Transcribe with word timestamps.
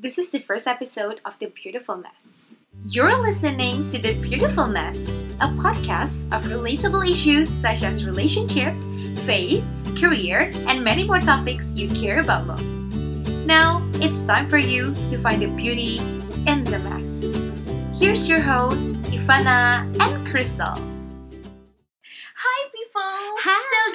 This 0.00 0.16
is 0.16 0.30
the 0.30 0.38
first 0.38 0.68
episode 0.68 1.20
of 1.24 1.36
The 1.40 1.46
Beautiful 1.46 1.96
Mess. 1.96 2.54
You're 2.86 3.18
listening 3.18 3.82
to 3.90 3.98
The 3.98 4.14
Beautiful 4.22 4.68
Mess, 4.68 5.10
a 5.40 5.50
podcast 5.58 6.22
of 6.30 6.46
relatable 6.46 7.02
issues 7.02 7.48
such 7.48 7.82
as 7.82 8.06
relationships, 8.06 8.86
faith, 9.26 9.64
career, 9.98 10.52
and 10.68 10.84
many 10.84 11.02
more 11.02 11.18
topics 11.18 11.72
you 11.74 11.88
care 11.88 12.20
about 12.20 12.46
most. 12.46 12.78
Now, 13.44 13.82
it's 13.94 14.22
time 14.22 14.48
for 14.48 14.58
you 14.58 14.94
to 15.10 15.18
find 15.18 15.42
the 15.42 15.48
beauty 15.48 15.98
in 16.46 16.62
the 16.62 16.78
mess. 16.78 17.98
Here's 17.98 18.28
your 18.28 18.40
hosts, 18.40 18.86
Ivana 19.10 19.82
and 19.98 20.28
Crystal. 20.30 20.78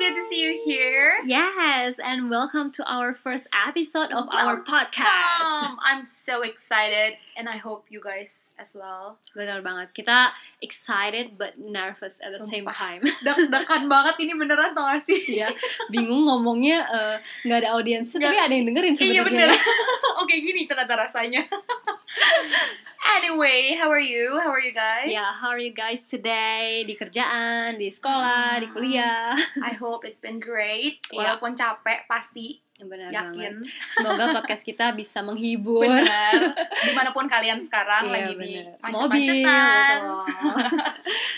Good 0.03 0.15
to 0.19 0.23
see 0.27 0.43
you 0.43 0.59
here. 0.67 1.15
Yes, 1.23 1.95
and 1.95 2.27
welcome 2.29 2.71
to 2.75 2.83
our 2.83 3.15
first 3.15 3.47
episode 3.55 4.11
of 4.11 4.27
our 4.35 4.59
podcast. 4.67 5.39
Welcome. 5.39 5.79
I'm 5.79 6.03
so 6.03 6.43
excited, 6.43 7.15
and 7.39 7.47
I 7.47 7.55
hope 7.55 7.87
you 7.87 8.03
guys 8.03 8.51
as 8.59 8.75
well. 8.75 9.15
Benar 9.31 9.63
banget. 9.63 9.95
Kita 9.95 10.35
excited 10.59 11.39
but 11.39 11.55
nervous 11.55 12.19
at 12.19 12.35
the 12.35 12.43
same 12.43 12.67
Sumpah. 12.67 12.75
time. 12.75 13.01
Deg-degan 13.25 13.87
banget 13.87 14.19
ini 14.19 14.35
beneran 14.35 14.75
tau 14.75 14.91
gak 14.91 15.07
sih? 15.07 15.39
ya, 15.39 15.47
bingung 15.87 16.27
ngomongnya 16.27 16.83
eh, 16.83 17.15
nggak 17.47 17.63
ada 17.63 17.69
audiensnya 17.79 18.19
tapi 18.27 18.35
ada 18.35 18.51
yang 18.51 18.67
dengerin 18.67 18.91
Iya 18.99 19.23
sebenarnya. 19.23 19.23
bener. 19.23 19.49
Oke 20.21 20.35
gini 20.43 20.67
ternyata 20.67 20.99
rasanya. 20.99 21.47
anyway, 23.17 23.75
how 23.79 23.89
are 23.89 23.99
you? 24.01 24.39
How 24.39 24.49
are 24.51 24.61
you 24.61 24.73
guys? 24.73 25.09
Ya, 25.09 25.33
how 25.33 25.49
are 25.49 25.59
you 25.59 25.73
guys 25.73 26.01
today? 26.05 26.83
Di 26.85 26.95
kerjaan, 26.95 27.77
di 27.77 27.89
sekolah, 27.89 28.61
di 28.61 28.67
Hmm. 28.69 28.73
kuliah. 28.73 29.33
I 29.61 29.73
hope 29.75 30.05
it's 30.05 30.21
been 30.21 30.39
great. 30.39 31.01
Walaupun 31.17 31.57
capek 31.57 32.05
pasti 32.05 32.61
Benar 32.85 33.09
yakin. 33.09 33.53
banget. 33.57 33.71
Semoga 33.87 34.25
podcast 34.33 34.61
kita 34.61 34.91
bisa 34.91 35.19
menghibur. 35.19 35.83
Benar. 35.83 36.33
Di 36.59 36.91
mana 36.91 37.09
pun 37.09 37.25
kalian 37.25 37.59
sekarang 37.59 38.07
Iya, 38.07 38.13
lagi 38.13 38.33
di 38.33 38.39
bener. 38.59 38.73
macet-macetan. 38.79 39.99
betul. 39.99 40.23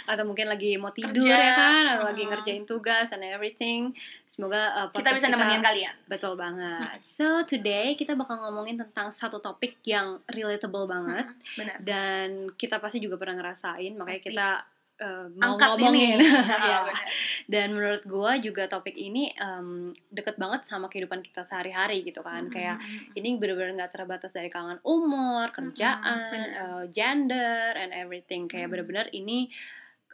atau 0.05 0.23
mungkin 0.23 0.45
lagi 0.45 0.77
mau 0.77 0.91
tidur 0.91 1.17
Kerja. 1.17 1.33
ya 1.35 1.51
kan 1.55 1.83
atau 1.91 2.05
lagi 2.05 2.23
Mm. 2.23 2.29
ngerjain 2.29 2.63
tugas 2.63 3.09
and 3.09 3.25
everything 3.25 3.89
semoga 4.27 4.61
uh, 4.75 4.87
Kita 4.91 5.11
bisa 5.11 5.27
nemenin 5.27 5.59
kalian. 5.59 5.95
betul 6.05 6.33
banget 6.35 7.01
so 7.01 7.41
today 7.43 7.93
kita 7.93 8.13
bakal 8.13 8.37
ngomongin 8.39 8.77
tentang 8.77 9.09
satu 9.09 9.37
topik 9.39 9.81
yang 9.83 10.21
relatable 10.27 10.85
banget 10.85 11.25
Benar. 11.53 11.77
dan 11.81 12.27
kita 12.53 12.77
pasti 12.77 12.99
juga 12.99 13.17
pernah 13.17 13.41
ngerasain 13.41 13.91
makanya 13.91 14.13
Pasti. 14.15 14.29
kita 14.29 14.47
uh, 15.01 15.27
mau 15.35 15.55
Angkat 15.55 15.69
ngomongin 15.79 16.19
ini. 16.19 16.27
Ya. 16.65 16.79
benar. 16.87 17.07
dan 17.45 17.67
menurut 17.75 18.03
gua 18.07 18.39
juga 18.39 18.65
topik 18.65 18.95
ini 18.95 19.29
um, 19.37 19.91
deket 20.09 20.35
banget 20.39 20.65
sama 20.65 20.87
kehidupan 20.87 21.21
kita 21.21 21.43
sehari-hari 21.43 22.01
gitu 22.01 22.23
kan 22.23 22.47
kayak 22.49 22.79
Mm-mm. 22.79 23.17
ini 23.19 23.37
bener-bener 23.37 23.75
nggak 23.77 23.93
terbatas 23.93 24.33
dari 24.33 24.47
kalangan 24.49 24.79
umur, 24.81 25.51
kerjaan, 25.51 26.31
bener. 26.31 26.49
uh, 26.57 26.83
gender, 26.89 27.75
and 27.75 27.91
everything. 27.91 28.47
Kayak 28.47 28.67
Mm. 28.67 28.71
bener-bener 28.73 29.07
ini 29.11 29.51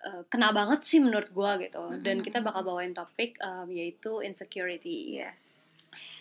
uh, 0.04 0.26
kena 0.28 0.52
banget 0.52 0.82
sih 0.84 1.00
menurut 1.00 1.30
gua 1.32 1.56
gitu. 1.62 1.82
Dan 2.02 2.20
kita 2.22 2.42
bakal 2.42 2.66
bawain 2.66 2.92
topik 2.92 3.38
um, 3.40 3.70
yaitu 3.70 4.20
insecurity. 4.22 5.22
Yes. 5.22 5.62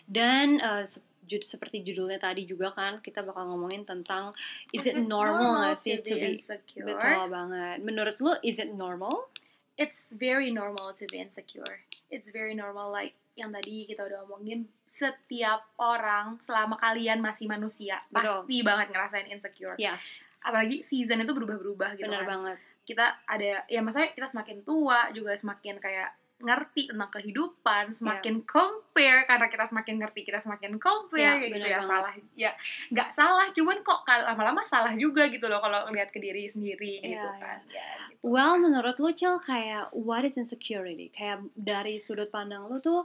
Dan 0.07 0.59
uh, 0.59 0.85
se- 1.21 1.29
ju- 1.29 1.45
seperti 1.45 1.85
judulnya 1.85 2.17
tadi 2.17 2.45
juga 2.45 2.73
kan, 2.73 2.99
kita 2.99 3.21
bakal 3.21 3.53
ngomongin 3.53 3.85
tentang 3.85 4.33
is 4.73 4.83
it 4.83 4.97
normal 4.97 5.61
nggak 5.61 5.79
sih 5.79 6.01
to 6.01 6.15
be 6.15 6.35
insecure? 6.35 6.87
betul 6.87 7.29
banget. 7.29 7.77
Menurut 7.81 8.17
lu 8.19 8.33
is 8.41 8.57
it 8.57 8.73
normal? 8.73 9.29
It's 9.77 10.13
very 10.13 10.53
normal 10.53 10.93
to 10.93 11.09
be 11.09 11.17
insecure. 11.19 11.85
It's 12.09 12.29
very 12.29 12.53
normal 12.53 12.89
like 12.89 13.17
yang 13.33 13.49
tadi 13.51 13.89
kita 13.89 14.05
udah 14.05 14.29
omongin 14.29 14.69
setiap 14.85 15.65
orang 15.79 16.37
selama 16.43 16.77
kalian 16.77 17.23
masih 17.23 17.49
manusia 17.49 17.97
Betul. 18.09 18.29
pasti 18.45 18.57
banget 18.61 18.93
ngerasain 18.93 19.29
insecure. 19.31 19.79
Yes, 19.79 20.29
Apalagi 20.41 20.85
season 20.85 21.25
itu 21.25 21.33
berubah-berubah 21.33 21.97
gitu 21.97 22.05
benar 22.05 22.27
kan. 22.27 22.29
banget. 22.29 22.57
Kita 22.85 23.07
ada 23.25 23.65
ya 23.65 23.81
maksudnya 23.81 24.13
kita 24.13 24.29
semakin 24.29 24.61
tua 24.61 25.09
juga 25.13 25.33
semakin 25.33 25.79
kayak 25.79 26.11
ngerti 26.41 26.89
tentang 26.89 27.13
kehidupan, 27.13 27.93
semakin 27.93 28.43
compare 28.49 29.29
karena 29.29 29.47
kita 29.53 29.65
semakin 29.69 29.95
ngerti 30.01 30.21
kita 30.25 30.41
semakin 30.41 30.81
compare 30.81 31.37
kayak 31.37 31.53
gitu 31.53 31.69
ya 31.69 31.79
banget. 31.79 31.91
salah 31.93 32.13
ya 32.33 32.53
nggak 32.91 33.11
salah 33.13 33.47
cuman 33.53 33.77
kok 33.85 34.01
lama-lama 34.09 34.63
salah 34.65 34.93
juga 34.97 35.29
gitu 35.29 35.47
loh 35.53 35.61
kalau 35.61 35.87
lihat 35.93 36.09
ke 36.09 36.19
diri 36.19 36.49
sendiri 36.49 37.05
gitu 37.05 37.29
Iya, 37.29 37.37
kan. 37.39 37.59
Ya, 37.69 37.89
gitu. 38.09 38.25
Well, 38.25 38.57
menurut 38.57 38.97
lu 38.97 39.13
Cil 39.13 39.37
kayak 39.45 39.93
what 39.93 40.25
is 40.25 40.41
insecurity? 40.41 41.13
Kayak 41.13 41.45
dari 41.55 42.01
sudut 42.01 42.33
pandang 42.33 42.67
lu 42.67 42.81
tuh 42.81 43.05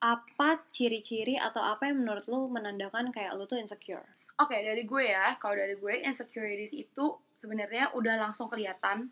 apa 0.00 0.60
ciri-ciri 0.72 1.40
atau 1.40 1.64
apa 1.64 1.88
yang 1.88 2.04
menurut 2.04 2.28
lu 2.28 2.48
menandakan 2.52 3.08
kayak 3.12 3.36
lu 3.36 3.48
tuh 3.48 3.56
insecure? 3.60 4.04
Oke, 4.40 4.58
dari 4.58 4.82
gue 4.82 5.04
ya, 5.14 5.38
kalau 5.38 5.54
dari 5.54 5.78
gue 5.78 5.94
insecurities 6.02 6.74
itu 6.74 7.14
sebenarnya 7.38 7.94
udah 7.94 8.18
langsung 8.18 8.50
kelihatan 8.50 9.08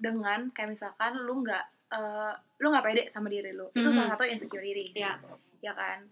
dengan 0.00 0.48
kayak 0.54 0.72
misalkan 0.72 1.20
lu 1.20 1.44
nggak 1.44 1.66
eh, 1.90 2.32
lu 2.58 2.66
nggak 2.68 2.84
pede 2.84 3.02
sama 3.06 3.26
diri 3.26 3.50
lu. 3.50 3.66
Itu 3.70 3.88
Mhm. 3.88 3.94
salah 3.94 4.10
satu 4.14 4.24
insecurity. 4.24 4.94
Ya. 4.94 5.18
Ya 5.58 5.72
kan? 5.74 6.06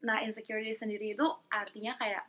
Nah, 0.00 0.22
insecurity 0.22 0.72
sendiri 0.72 1.12
itu 1.12 1.26
artinya 1.48 1.92
kayak 1.94 2.24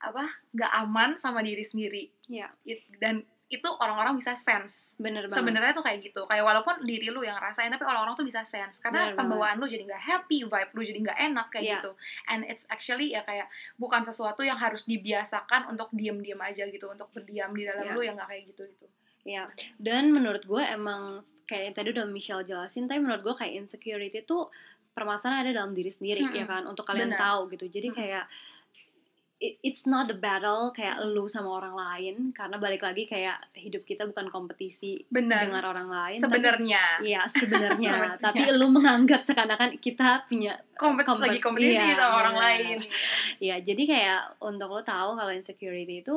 apa? 0.00 0.24
nggak 0.50 0.72
aman 0.80 1.10
sama 1.16 1.44
diri 1.44 1.60
sendiri. 1.60 2.08
Ya, 2.24 2.48
It- 2.64 2.88
dan 2.96 3.20
itu 3.50 3.66
orang-orang 3.66 4.14
bisa 4.16 4.32
sense. 4.32 4.94
bener 4.96 5.26
banget. 5.26 5.42
Sebenarnya 5.42 5.72
tuh 5.74 5.82
kayak 5.82 6.00
gitu. 6.00 6.22
Kayak 6.24 6.46
walaupun 6.46 6.86
diri 6.86 7.10
lu 7.10 7.20
yang 7.20 7.34
ngerasain 7.36 7.68
tapi 7.68 7.82
orang-orang 7.82 8.14
tuh 8.14 8.22
bisa 8.22 8.46
sense 8.46 8.78
karena 8.78 9.10
Bener 9.10 9.18
pembawaan 9.18 9.58
lu 9.58 9.66
jadi 9.66 9.84
nggak 9.84 10.00
happy, 10.00 10.46
vibe 10.46 10.70
lu 10.72 10.82
jadi 10.86 10.98
nggak 11.02 11.18
enak 11.28 11.46
kayak 11.50 11.64
Iya. 11.66 11.74
gitu. 11.76 11.92
And 12.30 12.40
it's 12.46 12.64
actually 12.70 13.10
ya 13.10 13.20
kayak 13.20 13.50
bukan 13.76 14.06
sesuatu 14.06 14.40
yang 14.40 14.56
harus 14.56 14.86
dibiasakan 14.86 15.66
untuk 15.66 15.90
diam-diam 15.90 16.38
aja 16.40 16.64
gitu, 16.64 16.86
untuk 16.88 17.10
berdiam 17.10 17.50
di 17.50 17.66
dalam 17.66 17.84
Iya. 17.84 17.92
lu 17.92 18.00
yang 18.00 18.14
nggak 18.16 18.30
kayak 18.30 18.44
gitu 18.54 18.62
gitu. 18.70 18.86
Ya, 19.20 19.50
dan 19.76 20.14
menurut 20.14 20.46
gue 20.46 20.64
emang 20.64 21.26
kayak 21.50 21.62
yang 21.64 21.74
tadi 21.74 21.88
udah 21.90 22.06
Michelle 22.06 22.44
jelasin, 22.44 22.86
tapi 22.86 22.98
menurut 22.98 23.20
gue 23.20 23.34
kayak 23.34 23.58
insecurity 23.58 24.22
tuh 24.22 24.46
permasalahan 24.90 25.42
ada 25.44 25.52
dalam 25.56 25.72
diri 25.72 25.90
sendiri 25.90 26.22
Mm-mm. 26.22 26.36
ya 26.36 26.44
kan, 26.44 26.62
untuk 26.64 26.82
kalian 26.84 27.10
Benar. 27.10 27.18
tahu 27.20 27.40
gitu. 27.50 27.66
Jadi 27.68 27.88
Mm-mm. 27.88 27.98
kayak 27.98 28.24
it- 29.40 29.56
it's 29.62 29.84
not 29.84 30.04
a 30.04 30.14
battle 30.14 30.68
kayak 30.70 31.00
lu 31.02 31.24
sama 31.24 31.48
orang 31.54 31.72
lain 31.72 32.16
karena 32.30 32.56
balik 32.56 32.82
lagi 32.82 33.04
kayak 33.04 33.40
hidup 33.54 33.82
kita 33.82 34.04
bukan 34.04 34.28
kompetisi 34.28 35.00
Benar. 35.08 35.48
dengan 35.48 35.64
orang 35.64 35.88
lain. 35.88 36.20
Sebenarnya 36.20 37.00
Iya 37.00 37.24
sebenarnya, 37.40 38.20
tapi 38.20 38.44
lu 38.52 38.68
menganggap 38.68 39.18
seakan-akan 39.18 39.78
kita 39.78 40.28
punya 40.28 40.60
kompet 40.76 41.02
kompet- 41.02 41.24
lagi 41.26 41.40
kompetisi 41.40 41.72
iya, 41.72 41.96
sama 41.96 42.14
orang 42.20 42.36
benar. 42.36 42.46
lain. 42.46 42.78
ya 43.40 43.56
jadi 43.58 43.82
kayak 43.82 44.20
untuk 44.40 44.68
lo 44.68 44.84
tahu 44.84 45.16
kalau 45.16 45.32
insecurity 45.32 46.04
itu 46.04 46.16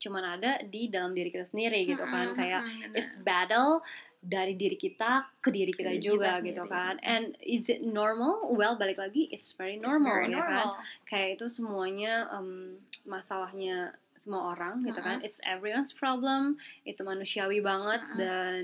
cuman 0.00 0.38
ada 0.38 0.62
di 0.64 0.86
dalam 0.86 1.10
diri 1.10 1.28
kita 1.28 1.44
sendiri 1.44 1.84
gitu 1.84 2.00
kan 2.00 2.32
kayak 2.32 2.62
it's 2.94 3.18
battle 3.18 3.82
dari 4.20 4.52
diri 4.52 4.76
kita 4.76 5.40
ke 5.40 5.48
diri 5.48 5.72
kita 5.72 5.96
Diri 5.96 6.04
juga 6.04 6.36
kita 6.36 6.44
gitu 6.44 6.62
kan 6.68 7.00
and 7.00 7.40
is 7.40 7.72
it 7.72 7.80
normal 7.80 8.52
well 8.52 8.76
balik 8.76 9.00
lagi 9.00 9.32
it's 9.32 9.56
very 9.56 9.80
It's 9.80 9.84
normal 9.84 10.12
very 10.28 10.36
ya 10.36 10.44
kan 10.44 10.66
kayak 11.08 11.40
itu 11.40 11.48
semuanya 11.48 12.28
em, 12.28 12.76
masalahnya 13.08 13.96
semua 14.20 14.52
orang 14.52 14.84
gitu 14.84 15.00
kan 15.00 15.24
Mm-mm. 15.24 15.26
it's 15.26 15.40
everyone's 15.48 15.96
problem 15.96 16.60
itu 16.84 17.00
manusiawi 17.00 17.64
banget 17.64 18.04
Mm-mm. 18.04 18.18
dan 18.20 18.62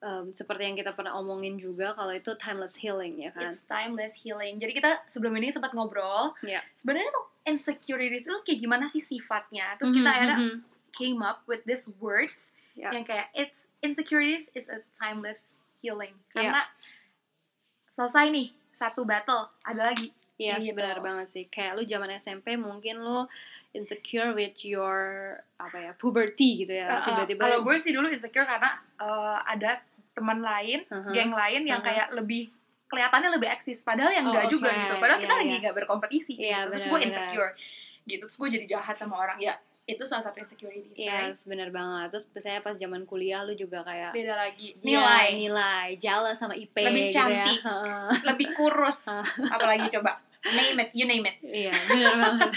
em, 0.00 0.24
seperti 0.32 0.62
yang 0.64 0.76
kita 0.80 0.96
pernah 0.96 1.20
omongin 1.20 1.60
juga 1.60 1.92
kalau 1.92 2.16
itu 2.16 2.32
timeless 2.40 2.80
healing 2.80 3.20
ya 3.20 3.28
kan 3.36 3.52
It's 3.52 3.68
timeless 3.68 4.16
healing. 4.24 4.56
Jadi 4.56 4.72
kita 4.72 5.04
sebelum 5.04 5.36
ini 5.36 5.52
sempat 5.52 5.76
ngobrol. 5.76 6.32
Iya. 6.40 6.64
Sebenarnya 6.80 7.12
tuh 7.12 7.26
insecurities 7.44 8.24
itu 8.24 8.36
kayak 8.46 8.60
gimana 8.62 8.84
sih 8.88 9.04
sifatnya? 9.04 9.76
Terus 9.76 9.92
Mhm, 9.92 9.96
kita 10.00 10.08
akhirnya 10.08 10.38
mhm. 10.40 10.56
Came 10.98 11.22
up 11.22 11.46
with 11.46 11.62
these 11.62 11.86
words 11.96 12.50
Ya. 12.74 12.90
yang 12.90 13.02
kayak 13.02 13.30
it's 13.32 13.66
insecurities 13.80 14.50
is 14.52 14.66
a 14.66 14.82
timeless 14.94 15.46
healing. 15.76 16.14
Karena 16.30 16.62
selesai 17.88 18.28
nih 18.28 18.50
satu 18.70 19.02
battle, 19.02 19.50
ada 19.62 19.90
lagi. 19.90 20.14
Iya, 20.38 20.62
Gitu. 20.62 20.70
benar 20.72 20.98
banget 20.98 21.26
sih. 21.28 21.44
Kayak 21.46 21.74
lu 21.74 21.82
zaman 21.84 22.14
SMP 22.16 22.54
mungkin 22.54 23.02
lu 23.02 23.26
insecure 23.72 24.30
with 24.30 24.54
your 24.62 24.98
apa 25.56 25.76
ya 25.76 25.92
puberty 25.92 26.62
gitu 26.62 26.70
ya. 26.72 26.86
Uh, 26.86 26.94
uh, 26.94 27.02
Tiba-tiba 27.04 27.40
Kalau 27.42 27.58
gue 27.60 27.74
sih 27.78 27.90
dulu 27.90 28.06
insecure 28.06 28.46
karena 28.46 28.70
uh, 28.96 29.42
ada 29.42 29.82
teman 30.14 30.38
lain, 30.38 30.86
Uh-huh. 30.86 31.10
geng 31.10 31.34
lain 31.34 31.62
yang 31.64 31.82
Uh-huh. 31.82 31.90
kayak 31.90 32.14
lebih 32.14 32.54
kelihatannya 32.86 33.30
lebih 33.34 33.48
eksis 33.50 33.82
padahal 33.82 34.08
yang 34.08 34.24
Oh, 34.24 34.32
enggak 34.32 34.46
juga 34.48 34.70
gitu. 34.70 34.94
Padahal 34.96 35.18
kita 35.18 35.34
Iya, 35.34 35.40
lagi 35.42 35.50
iya. 35.50 35.60
nggak 35.60 35.76
berkompetisi 35.76 36.32
Iya, 36.38 36.58
gitu. 36.62 36.70
Terus 36.70 36.84
gue 36.86 37.00
insecure 37.02 37.50
gitu. 38.06 38.22
Terus 38.24 38.36
gue 38.38 38.48
jadi 38.54 38.66
jahat 38.70 38.94
sama 38.94 39.14
orang. 39.18 39.36
Ya, 39.38 39.58
itu 39.88 40.04
salah 40.04 40.20
satu 40.20 40.36
insecurities, 40.38 41.00
right? 41.00 41.32
Yes, 41.32 41.48
benar 41.48 41.72
banget. 41.72 42.12
Terus 42.12 42.24
misalnya 42.30 42.60
pas 42.60 42.76
zaman 42.76 43.08
kuliah 43.08 43.40
lu 43.40 43.56
juga 43.56 43.80
kayak 43.80 44.12
Beda 44.12 44.36
lagi. 44.36 44.76
Iya, 44.78 45.00
Nilai 45.00 45.26
nilai, 45.40 45.86
jealous 45.96 46.36
sama 46.36 46.52
IP 46.52 46.76
Lebih 46.76 47.08
gitu 47.08 47.16
ya. 47.16 47.24
cantik. 47.24 47.60
Lebih 48.28 48.48
kurus. 48.52 49.08
Apalagi 49.48 49.88
coba 49.96 50.20
name 50.38 50.78
it 50.78 50.90
you 50.94 51.04
name 51.04 51.26
it 51.26 51.36
iya 51.42 51.74
benar 51.90 52.14
banget 52.14 52.50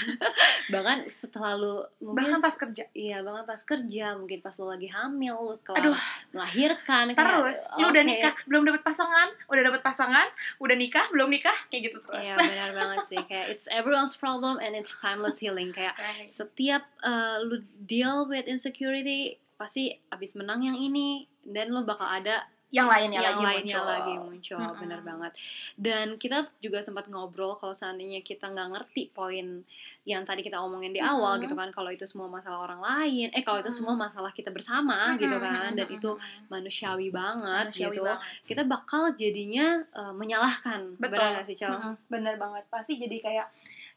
bahkan 0.70 0.98
setelah 1.10 1.58
lu 1.58 1.82
mungkin 1.98 2.16
bahkan 2.18 2.40
pas 2.40 2.56
kerja 2.56 2.84
iya 2.94 3.26
bahkan 3.26 3.44
pas 3.44 3.62
kerja 3.66 4.14
mungkin 4.14 4.40
pas 4.40 4.54
lu 4.56 4.70
lagi 4.70 4.88
hamil 4.88 5.34
lu 5.34 5.56
kelar 5.66 5.82
Aduh. 5.82 5.98
melahirkan 6.30 7.12
kayak, 7.12 7.18
terus 7.18 7.60
lu 7.82 7.88
udah 7.90 8.04
oke. 8.06 8.10
nikah 8.14 8.34
belum 8.46 8.62
dapet 8.70 8.82
pasangan 8.86 9.28
udah 9.50 9.64
dapet 9.66 9.82
pasangan 9.82 10.28
udah 10.62 10.76
nikah 10.78 11.06
belum 11.10 11.30
nikah 11.34 11.58
kayak 11.74 11.92
gitu 11.92 11.98
terus 12.06 12.30
Iya 12.30 12.36
benar 12.38 12.70
banget 12.78 12.98
sih 13.10 13.22
kayak 13.26 13.46
it's 13.50 13.66
everyone's 13.68 14.16
problem 14.16 14.62
and 14.62 14.78
it's 14.78 14.94
timeless 15.02 15.42
healing 15.42 15.74
kayak 15.74 15.98
Right. 15.98 16.30
setiap 16.30 16.86
uh, 17.02 17.42
lu 17.42 17.62
deal 17.82 18.26
with 18.26 18.46
insecurity 18.46 19.38
pasti 19.58 19.94
abis 20.10 20.34
menang 20.34 20.66
yang 20.66 20.78
ini 20.78 21.26
dan 21.42 21.70
lu 21.70 21.82
bakal 21.82 22.06
ada 22.06 22.46
yang 22.72 22.88
lainnya 22.88 23.20
yang 23.20 23.36
lagi 23.36 23.44
lainnya 23.44 23.76
muncul. 23.76 23.92
lagi 23.92 24.14
muncul 24.16 24.60
Mm-mm. 24.64 24.80
benar 24.80 25.00
banget 25.04 25.32
dan 25.76 26.08
kita 26.16 26.48
juga 26.64 26.80
sempat 26.80 27.12
ngobrol 27.12 27.60
kalau 27.60 27.76
seandainya 27.76 28.24
kita 28.24 28.48
nggak 28.48 28.68
ngerti 28.72 29.12
poin 29.12 29.68
yang 30.08 30.24
tadi 30.26 30.42
kita 30.42 30.58
omongin 30.58 30.96
di 30.96 31.04
awal 31.04 31.36
Mm-mm. 31.36 31.44
gitu 31.46 31.54
kan 31.60 31.70
kalau 31.76 31.92
itu 31.92 32.08
semua 32.08 32.32
masalah 32.32 32.64
orang 32.64 32.82
lain 32.82 33.28
eh 33.36 33.44
kalau 33.44 33.60
itu 33.60 33.70
semua 33.70 33.94
masalah 34.00 34.32
kita 34.32 34.50
bersama 34.50 35.20
gitu 35.20 35.36
Mm-mm, 35.36 35.46
kan 35.46 35.70
dan 35.76 35.86
mm-mm, 35.86 35.98
itu 36.00 36.12
mm-mm. 36.16 36.48
manusiawi 36.48 37.12
banget 37.12 37.66
Manusiawi 37.76 37.92
gitu 37.92 38.02
banget. 38.08 38.20
kita 38.48 38.62
bakal 38.66 39.04
jadinya 39.20 39.68
uh, 39.92 40.16
menyalahkan 40.16 40.96
Betul. 40.96 41.20
benar 41.20 41.44
sih 41.44 41.60
Cel? 41.60 41.76
Mm-mm, 41.76 41.94
bener 42.08 42.40
banget 42.40 42.64
pasti 42.72 42.96
jadi 42.98 43.18
kayak 43.20 43.48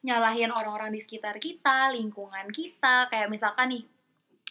nyalahin 0.04 0.52
orang-orang 0.52 0.92
di 0.92 1.00
sekitar 1.00 1.40
kita 1.40 1.94
lingkungan 1.96 2.52
kita 2.52 3.08
kayak 3.08 3.32
misalkan 3.32 3.72
nih 3.72 3.82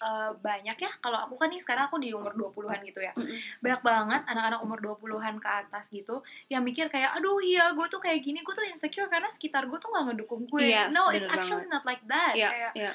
eh, 0.02 0.32
banyak 0.34 0.78
ya. 0.80 0.92
Kalau 0.98 1.30
aku 1.30 1.38
kan 1.38 1.54
nih 1.54 1.62
sekarang 1.62 1.86
aku 1.86 2.02
di 2.02 2.10
umur 2.10 2.34
20-an 2.34 2.82
gitu 2.82 3.00
ya. 3.00 3.14
Mm-mm. 3.14 3.38
banyak 3.62 3.82
banget 3.86 4.22
anak-anak 4.26 4.60
umur 4.66 4.80
20-an 4.82 5.38
ke 5.38 5.50
atas 5.50 5.94
gitu 5.94 6.26
yang 6.50 6.66
mikir 6.66 6.90
kayak 6.90 7.14
aduh 7.14 7.38
iya 7.40 7.72
gue 7.78 7.86
tuh 7.88 8.02
kayak 8.02 8.26
gini 8.26 8.42
gue 8.42 8.54
tuh 8.56 8.66
insecure 8.66 9.08
karena 9.08 9.30
sekitar 9.30 9.70
gue 9.70 9.78
tuh 9.78 9.94
gak 9.94 10.10
ngedukung 10.12 10.50
gue. 10.50 10.66
Yes, 10.66 10.92
no 10.92 11.14
it's 11.14 11.30
actually 11.30 11.70
not 11.70 11.86
like 11.86 12.02
that. 12.10 12.34
Iya, 12.34 12.50
kayak 12.50 12.72
iya. 12.74 12.92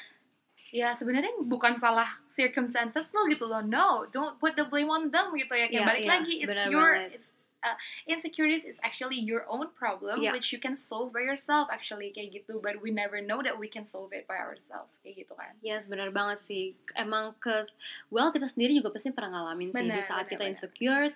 ya 0.68 0.88
sebenarnya 0.92 1.32
bukan 1.48 1.80
salah 1.80 2.20
circumstances 2.28 3.14
lo 3.16 3.24
gitu 3.30 3.48
loh. 3.48 3.62
No 3.64 4.04
don't 4.10 4.36
put 4.36 4.52
the 4.58 4.66
blame 4.66 4.90
on 4.90 5.08
them 5.08 5.32
gitu 5.38 5.54
ya. 5.54 5.70
Kayak 5.70 5.72
Iya, 5.72 5.86
balik 5.86 6.02
iya, 6.02 6.10
lagi 6.12 6.34
it's 6.42 6.64
your 6.68 6.90
banget. 6.92 7.10
it's 7.16 7.28
uh, 7.60 7.76
insecurities 8.06 8.62
is 8.62 8.78
actually 8.82 9.18
your 9.18 9.42
own 9.46 9.68
problem 9.74 10.18
Iya. 10.18 10.32
which 10.32 10.50
you 10.50 10.58
can 10.58 10.76
solve 10.76 11.10
by 11.10 11.22
yourself 11.22 11.68
actually 11.68 12.10
kayak 12.10 12.30
gitu 12.34 12.58
but 12.58 12.78
we 12.78 12.90
never 12.90 13.18
know 13.20 13.40
that 13.40 13.54
we 13.54 13.66
can 13.66 13.82
solve 13.84 14.10
it 14.10 14.24
by 14.26 14.38
ourselves 14.38 14.98
kayak 15.02 15.26
gitu 15.26 15.34
kan 15.34 15.52
Yes, 15.60 15.84
benar 15.84 16.10
banget 16.10 16.38
sih. 16.44 16.74
Emang 16.94 17.34
ke 17.36 17.66
well 18.08 18.30
kita 18.30 18.46
sendiri 18.46 18.74
juga 18.74 18.94
pasti 18.94 19.10
pernah 19.10 19.34
ngalamin 19.34 19.70
sih 19.70 19.80
di 19.80 19.90
Benar, 19.90 20.02
saat 20.02 20.24
benar, 20.24 20.30
kita 20.30 20.44
benar. 20.44 20.52
insecure 20.54 21.06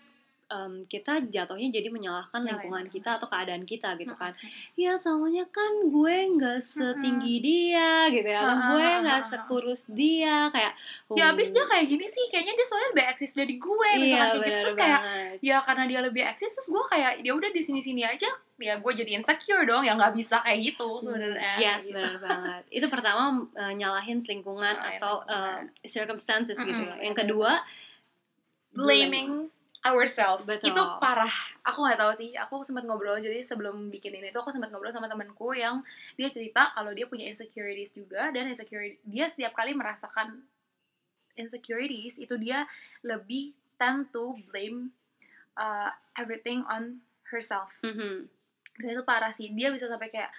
em, 0.52 0.84
kita 0.84 1.24
jatuhnya 1.24 1.72
jadi 1.72 1.88
menyalahkan 1.88 2.44
lingkungan 2.44 2.84
kita 2.86 3.16
atau 3.16 3.24
keadaan 3.24 3.64
kita 3.64 3.96
gitu 3.96 4.12
kan. 4.12 4.36
Ya 4.74 4.94
soalnya 4.94 5.48
kan 5.48 5.88
gue 5.88 6.16
nggak 6.30 6.60
setinggi 6.60 7.36
dia 7.38 7.88
gitu 8.08 8.26
ya, 8.26 8.38
atau 8.38 8.56
gue 8.70 8.88
nggak 9.02 9.22
sekurus 9.24 9.88
dia 9.88 10.46
kayak. 10.48 10.76
ya 11.10 11.24
oh, 11.24 11.32
abis 11.32 11.48
dia 11.50 11.64
kayak 11.64 11.86
gini 11.86 12.04
sih 12.04 12.24
kayaknya 12.28 12.52
dia 12.52 12.64
soalnya 12.64 12.88
lebih 12.90 13.04
eksis 13.08 13.32
dari 13.32 13.54
gue 13.56 13.88
Iya 13.88 13.96
misalkan 13.98 14.28
kayak 14.30 14.42
gitu 14.42 14.60
terus 14.60 14.76
kayak 14.76 15.00
banget. 15.00 15.36
ya 15.40 15.56
karena 15.62 15.84
dia 15.86 16.00
lebih 16.00 16.22
eksis 16.26 16.52
terus 16.52 16.68
gue 16.68 16.84
kayak 16.86 17.12
dia 17.20 17.32
udah 17.32 17.50
di 17.50 17.62
sini 17.62 17.80
sini 17.80 18.02
aja 18.02 18.28
ya 18.58 18.74
gue 18.76 18.92
jadi 18.94 19.10
insecure 19.14 19.64
dong 19.64 19.82
ya 19.82 19.92
nggak 19.92 20.12
bisa 20.12 20.38
kayak 20.38 20.60
gitu 20.64 20.88
sebenarnya 20.98 21.54
Yes, 21.54 21.82
Kayak 21.82 21.82
gitu. 21.82 21.94
benar 21.94 22.16
banget. 22.20 22.62
Itu 22.70 22.86
pertama 22.88 23.22
eh, 23.52 23.72
nyalahin 23.74 24.18
lingkungan 24.20 24.72
Nyalahin 24.72 24.96
atau 24.96 25.14
lingkungan. 25.20 25.62
eh, 25.76 25.88
circumstances 25.88 26.56
gitu 26.56 26.70
ya. 26.80 26.94
Yang 27.00 27.16
kedua, 27.18 27.58
blaming 28.72 29.51
ourselves. 29.82 30.46
Betul. 30.46 30.70
itu 30.70 30.82
parah. 31.02 31.30
Aku 31.66 31.82
nggak 31.82 31.98
tahu 31.98 32.12
sih. 32.14 32.30
Aku 32.38 32.62
sempat 32.62 32.86
ngobrol 32.86 33.18
jadi 33.18 33.42
sebelum 33.42 33.90
bikin 33.90 34.14
ini 34.14 34.30
tuh 34.30 34.46
aku 34.46 34.54
sempat 34.54 34.70
ngobrol 34.70 34.94
sama 34.94 35.10
temanku 35.10 35.52
yang 35.52 35.82
dia 36.14 36.30
cerita 36.30 36.70
kalau 36.72 36.94
dia 36.94 37.06
punya 37.10 37.26
insecurities 37.26 37.90
juga 37.92 38.30
dan 38.30 38.46
insecurity 38.46 38.98
dia 39.02 39.26
setiap 39.26 39.52
kali 39.52 39.74
merasakan 39.74 40.42
insecurities 41.34 42.20
itu 42.20 42.34
dia 42.38 42.68
lebih 43.02 43.56
tend 43.80 44.12
to 44.12 44.36
blame 44.50 44.92
uh, 45.58 45.90
everything 46.14 46.62
on 46.68 47.00
herself. 47.32 47.72
Mhm, 47.82 48.28
dan 48.78 48.88
itu 48.92 49.02
parah 49.02 49.32
sih. 49.32 49.50
Dia 49.50 49.72
bisa 49.72 49.88
sampai 49.88 50.12
kayak 50.12 50.30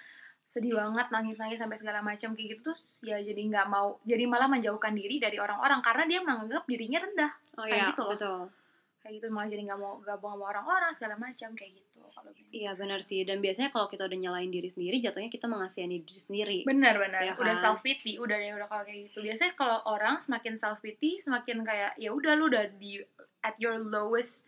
sedih 0.44 0.76
banget 0.76 1.08
nangis 1.08 1.40
nangis 1.40 1.56
sampai 1.56 1.72
segala 1.80 2.04
macam 2.04 2.36
kayak 2.36 2.48
gitu 2.52 2.60
terus 2.68 3.00
ya 3.00 3.16
jadi 3.16 3.48
nggak 3.48 3.64
mau 3.64 3.96
jadi 4.04 4.28
malah 4.28 4.44
menjauhkan 4.44 4.92
diri 4.92 5.16
dari 5.16 5.40
orang-orang 5.40 5.80
karena 5.80 6.04
dia 6.04 6.20
menganggap 6.20 6.68
dirinya 6.68 7.00
rendah. 7.00 7.32
Oh 7.56 7.64
Kayak 7.64 7.76
iya 7.76 7.86
gitu 7.92 8.00
loh. 8.04 8.10
betul. 8.12 8.40
Kayak 9.04 9.20
gitu 9.20 9.28
malah 9.28 9.46
jadi 9.46 9.62
nggak 9.62 9.76
mau 9.76 10.00
gabung 10.00 10.32
sama 10.32 10.44
orang-orang 10.48 10.92
segala 10.92 11.14
macam 11.14 11.52
kayak 11.52 11.72
gitu 11.74 12.00
kalau 12.08 12.30
gini. 12.32 12.48
Iya 12.56 12.72
benar 12.72 13.00
sih 13.00 13.20
dan 13.20 13.38
biasanya 13.38 13.68
kalau 13.68 13.86
kita 13.86 14.02
udah 14.02 14.16
nyalain 14.18 14.48
diri 14.48 14.66
sendiri 14.66 14.96
jatuhnya 14.98 15.28
kita 15.28 15.44
mengasihani 15.44 16.00
diri 16.00 16.18
sendiri. 16.18 16.58
benar 16.64 16.96
benar 16.96 17.20
Ya 17.20 17.34
udah 17.34 17.52
kan? 17.52 17.60
self 17.60 17.80
pity 17.80 18.16
udah 18.16 18.34
ya 18.34 18.54
udah 18.54 18.64
kalau 18.64 18.82
kayak 18.82 19.00
gitu 19.06 19.20
biasanya 19.20 19.52
kalau 19.52 19.78
orang 19.84 20.16
semakin 20.18 20.56
self 20.56 20.80
pity 20.80 21.20
semakin 21.20 21.60
kayak 21.62 21.92
ya 21.96 22.10
udah 22.10 22.32
lu 22.32 22.48
udah 22.48 22.64
di 22.72 23.04
at 23.40 23.54
your 23.58 23.76
lowest 23.76 24.40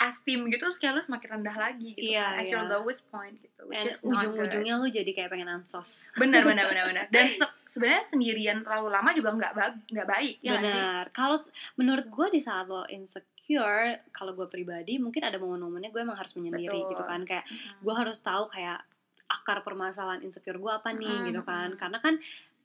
esteem 0.00 0.46
gitu 0.46 0.62
terus 0.62 0.76
kayak 0.76 0.94
lu 0.94 1.02
semakin 1.02 1.28
rendah 1.36 1.56
lagi 1.56 1.90
gitu 1.92 2.06
Iya, 2.08 2.22
kan 2.24 2.38
at 2.38 2.46
your 2.46 2.62
iya. 2.62 2.70
lowest 2.72 3.02
point 3.08 3.34
gitu 3.34 3.60
which 3.64 3.76
And 3.76 3.88
is 3.88 3.98
ujung-ujungnya 4.00 4.74
lu 4.76 4.86
jadi 4.88 5.10
kayak 5.12 5.26
pengen 5.28 5.50
ansos. 5.50 6.06
benar 6.14 6.42
benar 6.42 6.66
benar 6.66 6.84
benar 6.86 7.04
dan 7.12 7.26
se- 7.26 7.54
sebenarnya 7.66 8.04
sendirian 8.04 8.62
terlalu 8.62 8.88
lama 8.88 9.10
juga 9.12 9.30
nggak 9.32 9.52
ba- 9.52 9.78
nggak 9.84 10.08
baik 10.08 10.36
ya? 10.40 10.54
Benar. 10.56 11.02
Kalau 11.10 11.34
menurut 11.74 12.06
gue 12.06 12.26
di 12.30 12.38
saat 12.38 12.64
lo 12.64 12.86
insecure, 12.86 13.84
kalau 14.10 14.32
gue 14.32 14.46
pribadi 14.46 14.96
mungkin 14.96 15.20
ada 15.20 15.36
momen-momennya 15.36 15.88
gue 15.88 16.00
emang 16.00 16.16
harus 16.16 16.32
menyendiri 16.32 16.78
Betul. 16.78 16.90
gitu 16.92 17.02
kan 17.02 17.20
kayak 17.22 17.44
Mm-mm. 17.44 17.82
gue 17.82 17.94
harus 17.96 18.18
tahu 18.18 18.46
kayak 18.48 18.80
akar 19.26 19.60
permasalahan 19.60 20.22
insecure 20.22 20.56
gue 20.56 20.72
apa 20.72 20.88
nih 20.90 21.04
Mm, 21.18 21.26
gitu 21.26 21.42
kan 21.42 21.74
karena 21.74 21.98
kan 21.98 22.16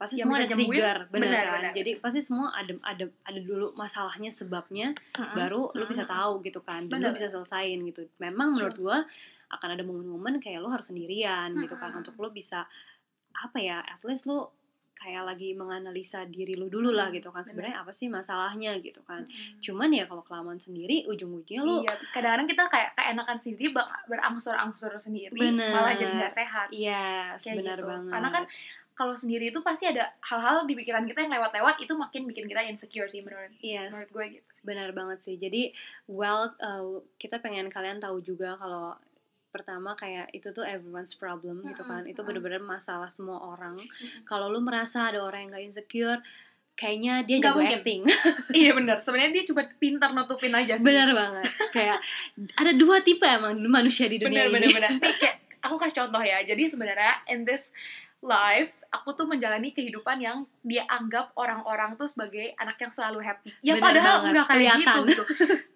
pasti 0.03 0.19
Yang 0.19 0.27
semua 0.27 0.35
ada 0.35 0.47
trigger 0.51 0.97
bener, 1.07 1.23
benar, 1.31 1.43
kan 1.43 1.53
benar. 1.55 1.73
jadi 1.73 1.91
pasti 1.97 2.19
semua 2.19 2.47
ada 2.51 2.73
ada 2.83 3.05
ada 3.23 3.39
dulu 3.39 3.71
masalahnya 3.73 4.29
sebabnya 4.29 4.91
Mm-mm. 4.91 5.31
baru 5.33 5.71
lu 5.71 5.83
bisa 5.85 6.03
tahu 6.03 6.43
gitu 6.43 6.59
kan 6.59 6.85
dan 6.85 6.99
Benar, 6.99 7.07
lu 7.07 7.15
bisa 7.15 7.31
selesain 7.31 7.79
gitu 7.81 8.03
memang 8.17 8.51
Sure. 8.51 8.67
menurut 8.67 8.77
gue 8.77 8.97
akan 9.49 9.69
ada 9.69 9.81
momen-momen 9.81 10.37
kayak 10.37 10.59
lu 10.59 10.67
harus 10.67 10.85
sendirian 10.85 11.55
gitu 11.55 11.73
kan 11.73 11.93
untuk 11.93 12.13
lu 12.15 12.27
bisa 12.29 12.67
apa 13.33 13.57
ya 13.57 13.79
at 13.79 14.03
least 14.03 14.25
lu 14.25 14.43
kayak 14.93 15.25
lagi 15.25 15.51
menganalisa 15.51 16.23
diri 16.25 16.53
lu 16.53 16.67
dulu 16.67 16.89
lah 16.89 17.09
gitu 17.09 17.27
kan 17.27 17.41
benar. 17.41 17.49
sebenarnya 17.49 17.77
apa 17.77 17.91
sih 17.91 18.07
masalahnya 18.07 18.71
gitu 18.79 19.03
kan 19.03 19.21
Mm-mm. 19.21 19.59
cuman 19.59 19.89
ya 19.89 20.05
kalau 20.05 20.21
kelamaan 20.21 20.57
sendiri 20.57 21.03
ujung-ujungnya 21.05 21.59
lu 21.61 21.83
Iya, 21.83 21.93
kadang-kadang 22.09 22.47
kita 22.47 22.63
kayak 22.67 22.89
keenakan 22.93 23.37
sendiri 23.37 23.67
berangsur-angsur 24.07 24.93
sendiri, 24.95 25.35
Bener. 25.35 25.71
malah 25.71 25.91
jadi 25.91 26.13
nggak 26.13 26.33
sehat. 26.33 26.67
iya 26.71 27.35
Kayak 27.35 27.55
benar 27.59 27.77
gitu. 27.77 27.89
banget 27.89 28.11
Karena 28.11 28.29
kan 28.31 28.43
kalau 28.93 29.17
sendiri 29.17 29.49
itu 29.49 29.59
pasti 29.65 29.89
ada 29.89 30.13
hal-hal 30.21 30.69
di 30.69 30.77
pikiran 30.77 31.09
kita 31.09 31.25
yang 31.25 31.33
lewat-lewat 31.41 31.81
itu 31.81 31.93
makin 31.97 32.29
bikin 32.29 32.45
kita 32.45 32.61
insecure 32.61 33.09
sih 33.09 33.25
menurut 33.25 33.49
yes 33.57 33.89
menurut 33.89 34.09
gue 34.13 34.25
gitu. 34.37 34.49
sih. 34.53 34.63
Benar 34.63 34.89
banget 34.93 35.19
sih. 35.25 35.35
Jadi, 35.41 35.73
well, 36.05 36.53
uh, 36.61 37.01
kita 37.17 37.41
pengen 37.41 37.73
kalian 37.73 37.97
tahu 37.97 38.21
juga 38.21 38.55
kalau 38.61 38.93
pertama 39.53 39.93
kayak 39.93 40.33
itu 40.33 40.49
tuh 40.49 40.65
everyone's 40.65 41.13
problem 41.13 41.61
gitu 41.61 41.85
kan. 41.85 42.05
Itu 42.09 42.25
bener-bener 42.25 42.61
masalah 42.61 43.09
semua 43.13 43.37
orang. 43.41 43.77
Mm-mm. 43.77 44.25
Kalau 44.25 44.49
lu 44.49 44.61
merasa 44.61 45.13
ada 45.13 45.21
orang 45.21 45.45
yang 45.45 45.49
gak 45.53 45.65
insecure, 45.69 46.21
kayaknya 46.73 47.21
dia 47.21 47.37
jago 47.37 47.61
mungkin. 47.61 47.79
acting. 47.81 48.01
iya 48.61 48.71
benar. 48.73 48.97
Sebenarnya 48.97 49.31
dia 49.41 49.45
cuma 49.45 49.61
pintar 49.77 50.09
nutupin 50.13 50.53
aja 50.57 50.73
sih. 50.73 50.85
bener 50.85 51.13
banget. 51.13 51.45
kayak 51.69 51.97
ada 52.57 52.71
dua 52.73 53.05
tipe 53.05 53.25
emang 53.25 53.57
manusia 53.69 54.09
di 54.09 54.17
dunia 54.17 54.49
bener 54.49 54.69
ini. 54.69 54.73
Nih, 55.01 55.15
kayak 55.21 55.37
aku 55.61 55.75
kasih 55.77 56.05
contoh 56.05 56.23
ya. 56.25 56.41
Jadi 56.41 56.63
sebenarnya 56.65 57.13
in 57.29 57.45
this 57.45 57.69
life 58.23 58.73
aku 58.93 59.09
tuh 59.17 59.25
menjalani 59.25 59.73
kehidupan 59.73 60.21
yang 60.21 60.45
dia 60.61 60.85
anggap 60.85 61.33
orang-orang 61.33 61.97
tuh 61.97 62.05
sebagai 62.05 62.53
anak 62.61 62.77
yang 62.77 62.93
selalu 62.93 63.25
happy. 63.25 63.49
Ya 63.65 63.73
Bener 63.73 63.89
padahal 63.89 64.15
banget, 64.21 64.31
udah 64.37 64.43
kayak 64.45 64.73
gitu, 64.77 65.01
gitu. 65.09 65.23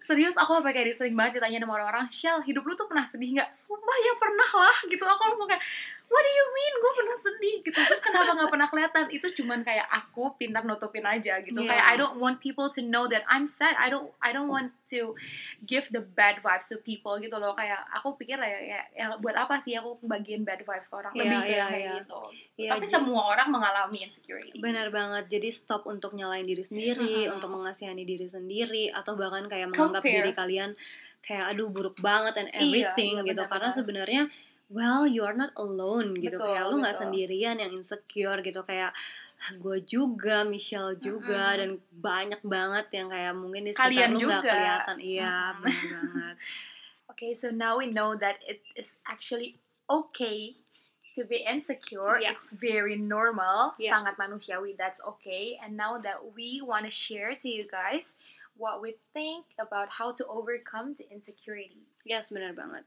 Serius 0.05 0.37
aku 0.37 0.61
sampai 0.61 0.71
kayak 0.77 0.93
sering 0.93 1.17
banget 1.17 1.41
ditanya 1.41 1.65
sama 1.65 1.81
orang-orang, 1.81 2.05
Shell, 2.13 2.45
hidup 2.45 2.61
lu 2.61 2.77
tuh 2.77 2.85
pernah 2.85 3.09
sedih 3.09 3.41
nggak? 3.41 3.49
Sumpah 3.49 3.97
ya 4.05 4.13
pernah 4.21 4.49
lah 4.53 4.77
gitu. 4.85 5.01
Aku 5.01 5.21
langsung 5.33 5.49
kayak, 5.49 5.63
what 6.07 6.23
do 6.23 6.31
you 6.31 6.45
mean? 6.49 6.73
Gue 6.77 6.91
pernah 6.93 7.17
sedih 7.17 7.55
gitu. 7.61 7.77
Terus 7.77 7.99
kenapa 7.99 8.31
nggak 8.31 8.47
pernah 8.47 8.67
kelihatan? 8.67 9.05
Itu 9.09 9.27
cuman 9.33 9.59
kayak 9.61 9.85
aku 9.85 10.33
pintar 10.35 10.63
nutupin 10.63 11.03
aja 11.03 11.39
gitu. 11.39 11.57
Yeah. 11.57 11.69
Kayak 11.69 11.85
I 11.85 11.95
don't 11.95 12.17
want 12.17 12.39
people 12.39 12.67
to 12.69 12.81
know 12.81 13.05
that 13.05 13.27
I'm 13.27 13.45
sad. 13.45 13.75
I 13.75 13.87
don't 13.87 14.09
I 14.17 14.31
don't 14.31 14.47
want 14.47 14.71
to 14.87 15.11
give 15.61 15.87
the 15.89 15.99
bad 15.99 16.39
vibes 16.39 16.71
to 16.71 16.79
people 16.79 17.17
gitu 17.17 17.35
loh. 17.35 17.51
Kayak 17.53 17.83
aku 17.91 18.15
pikir 18.15 18.35
lah 18.35 18.47
ya, 18.47 18.59
ya, 18.61 18.79
ya 18.89 19.05
buat 19.17 19.35
apa 19.35 19.59
sih 19.59 19.75
aku 19.75 19.99
bagian 20.01 20.41
bad 20.41 20.61
vibes 20.61 20.87
ke 20.87 20.95
orang 20.95 21.11
Iya, 21.11 21.23
lebih 21.23 21.39
iya, 21.45 21.65
kayak 21.65 21.75
iya. 21.77 21.93
gitu. 21.99 22.21
Iya, 22.57 22.69
Tapi 22.73 22.85
jadi- 22.85 22.93
semua 22.93 23.21
orang 23.27 23.47
mengalami 23.49 23.99
insecurity. 24.01 24.57
Benar 24.57 24.87
banget. 24.89 25.27
Jadi 25.27 25.49
stop 25.51 25.85
untuk 25.85 26.13
nyalain 26.13 26.43
diri 26.43 26.63
sendiri, 26.63 27.27
Mm-mm. 27.27 27.35
untuk 27.35 27.51
mengasihani 27.51 28.01
diri 28.01 28.25
sendiri 28.25 28.89
atau 28.89 29.13
bahkan 29.13 29.45
kayak 29.45 29.69
menganggap 29.69 30.01
Compare. 30.01 30.15
diri 30.23 30.31
kalian 30.31 30.71
kayak 31.19 31.51
aduh 31.51 31.67
buruk 31.67 31.99
banget 31.99 32.39
and 32.39 32.49
Iya, 32.49 32.63
everything 32.87 33.13
iya, 33.19 33.25
gitu. 33.27 33.35
benar, 33.35 33.51
Karena 33.51 33.67
benar. 33.67 33.77
sebenarnya 33.77 34.21
well 34.69 35.07
you 35.07 35.23
are 35.23 35.33
not 35.33 35.51
alone 35.55 36.15
gitu. 36.17 36.35
Betul, 36.37 36.47
kayak 36.47 36.63
lu 36.67 36.75
nggak 36.81 36.97
sendirian 36.97 37.57
yang 37.59 37.71
insecure 37.71 38.39
gitu 38.41 38.61
kayak 38.63 38.91
gue 39.61 39.77
juga, 39.85 40.41
Michelle 40.43 40.97
juga 40.97 41.53
Mm-mm. 41.53 41.59
dan 41.61 41.69
banyak 41.93 42.41
banget 42.41 42.89
yang 42.91 43.07
kayak 43.07 43.33
mungkin 43.37 43.69
di 43.69 43.73
Kalian 43.73 44.09
sekitar 44.09 44.09
lu 44.09 44.19
nggak 44.25 44.41
juga. 44.43 44.51
kelihatan. 44.51 44.97
Iya, 44.97 45.33
Mm-mm. 45.33 45.61
benar 45.61 45.83
banget. 45.93 46.37
Okay, 47.07 47.33
so 47.33 47.49
now 47.49 47.79
we 47.79 47.87
know 47.87 48.13
that 48.13 48.37
it 48.45 48.61
is 48.75 48.99
actually 49.07 49.57
okay 49.89 50.53
to 51.15 51.25
be 51.25 51.41
insecure. 51.41 52.19
Yeah. 52.21 52.35
It's 52.35 52.53
very 52.53 52.93
normal, 52.93 53.73
Yeah. 53.81 53.95
sangat 53.95 54.21
manusiawi. 54.21 54.77
That's 54.77 55.01
okay. 55.15 55.57
And 55.57 55.73
now 55.73 55.97
that 55.97 56.35
we 56.35 56.61
want 56.61 56.85
to 56.85 56.93
share 56.93 57.33
to 57.41 57.47
you 57.49 57.65
guys 57.65 58.13
what 58.53 58.85
we 58.85 59.01
think 59.17 59.49
about 59.57 59.97
how 59.97 60.13
to 60.13 60.23
overcome 60.29 60.93
the 60.93 61.09
insecurity. 61.09 61.89
Yes, 62.05 62.29
benar 62.29 62.53
banget. 62.53 62.85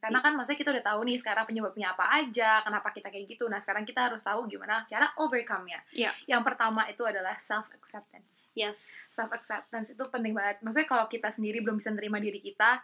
Karena 0.00 0.18
kan 0.18 0.32
maksudnya 0.32 0.58
kita 0.58 0.70
udah 0.72 0.84
tahu 0.84 1.00
nih 1.04 1.16
sekarang 1.20 1.44
penyebabnya 1.44 1.92
apa 1.92 2.08
aja, 2.18 2.64
kenapa 2.64 2.88
kita 2.88 3.12
kayak 3.12 3.28
gitu. 3.28 3.44
Nah, 3.46 3.60
sekarang 3.60 3.84
kita 3.84 4.08
harus 4.08 4.24
tahu 4.24 4.48
gimana 4.48 4.82
cara 4.88 5.12
overcome-nya. 5.20 5.84
Iya. 5.92 6.10
Yang 6.26 6.42
pertama 6.48 6.88
itu 6.88 7.04
adalah 7.04 7.36
self 7.36 7.68
acceptance. 7.70 8.50
Yes. 8.56 8.80
Self 9.12 9.30
acceptance 9.30 9.92
itu 9.92 10.04
penting 10.08 10.32
banget. 10.32 10.64
Maksudnya 10.64 10.88
kalau 10.88 11.04
kita 11.06 11.28
sendiri 11.28 11.60
belum 11.60 11.78
bisa 11.78 11.92
nerima 11.92 12.16
diri 12.16 12.40
kita, 12.40 12.80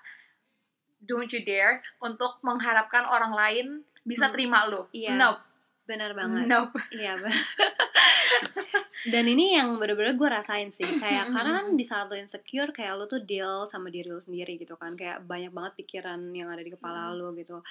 don't 1.00 1.32
you 1.32 1.40
dare 1.40 1.80
untuk 1.98 2.36
mengharapkan 2.40 3.08
orang 3.08 3.32
lain 3.32 3.66
bisa 4.04 4.28
Hmm. 4.28 4.34
terima 4.36 4.68
lo. 4.68 4.86
Iya. 4.92 5.16
Nope. 5.16 5.40
Benar 5.86 6.12
banget. 6.12 6.44
Nope. 6.46 6.76
Iya. 6.92 7.16
Dan 9.06 9.24
ini 9.24 9.54
yang 9.54 9.76
bener-bener 9.76 10.12
gue 10.12 10.28
rasain 10.28 10.68
sih 10.68 10.82
kayak 11.02 11.30
karena 11.30 11.50
kan 11.56 11.66
di 11.72 11.82
saat 11.82 12.06
lo 12.06 12.14
insecure 12.14 12.70
kayak 12.70 12.94
lo 12.94 13.06
tuh 13.06 13.20
deal 13.20 13.64
sama 13.64 13.86
diri 13.86 14.08
lo 14.08 14.18
sendiri 14.18 14.56
gitu 14.56 14.74
kan 14.74 14.92
kayak 14.92 15.22
banyak 15.22 15.50
banget 15.50 15.72
pikiran 15.76 16.18
yang 16.30 16.48
ada 16.48 16.60
di 16.60 16.68
kepala 16.68 17.08
Hmm. 17.08 17.16
lo 17.16 17.28
gitu 17.32 17.62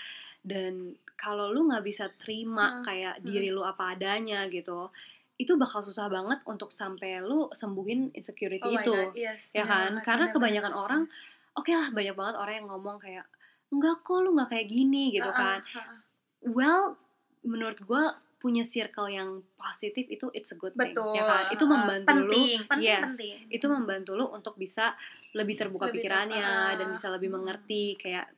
dan 0.42 0.74
kalau 1.16 1.50
lo 1.50 1.66
nggak 1.66 1.84
bisa 1.84 2.08
terima 2.16 2.80
Hmm. 2.80 2.84
kayak 2.84 3.14
Hmm. 3.16 3.26
diri 3.26 3.50
lo 3.50 3.64
apa 3.64 3.92
adanya 3.92 4.48
gitu 4.48 4.88
itu 5.36 5.52
bakal 5.56 5.82
susah 5.82 6.08
banget 6.08 6.40
untuk 6.46 6.72
sampai 6.72 7.20
lo 7.20 7.52
sembuhin 7.52 8.14
insecurity 8.14 8.64
Oh 8.64 8.72
itu 8.74 8.94
God, 8.94 9.12
yes, 9.14 9.52
ya 9.52 9.62
bener 9.62 9.68
kan 9.68 9.92
karena 10.02 10.26
kebanyakan 10.32 10.72
banget. 10.72 10.86
orang 10.88 11.02
oke 11.54 11.68
lah 11.70 11.88
banyak 11.90 12.16
banget 12.16 12.36
orang 12.38 12.54
yang 12.56 12.68
ngomong 12.70 12.98
kayak 12.98 13.26
enggak 13.68 13.98
kok 14.00 14.18
lu 14.18 14.32
nggak 14.32 14.50
kayak 14.50 14.68
gini 14.68 15.12
gitu 15.12 15.26
Uh-uh, 15.26 15.36
kan 15.36 15.60
uh-uh. 15.60 16.00
well 16.48 16.96
menurut 17.42 17.76
gue 17.78 18.04
punya 18.46 18.62
circle 18.64 19.10
yang 19.10 19.30
positif 19.56 20.06
itu 20.06 20.30
it's 20.32 20.52
a 20.52 20.56
good 20.56 20.70
thing 20.72 20.94
Betul. 20.94 21.18
ya 21.18 21.26
kan 21.26 21.44
itu 21.50 21.66
membantu 21.66 22.14
lu 22.14 22.30
penting, 22.30 22.60
penting, 22.64 22.86
yes 22.86 23.10
penting. 23.10 23.38
itu 23.50 23.66
membantu 23.68 24.12
lu 24.14 24.26
untuk 24.30 24.54
bisa 24.56 24.94
lebih 25.34 25.58
terbuka 25.58 25.90
Lebih 25.90 25.98
pikirannya 26.00 26.46
uh-uh. 26.46 26.78
dan 26.78 26.88
bisa 26.88 27.10
lebih 27.10 27.34
mengerti 27.34 27.98
kayak 27.98 28.30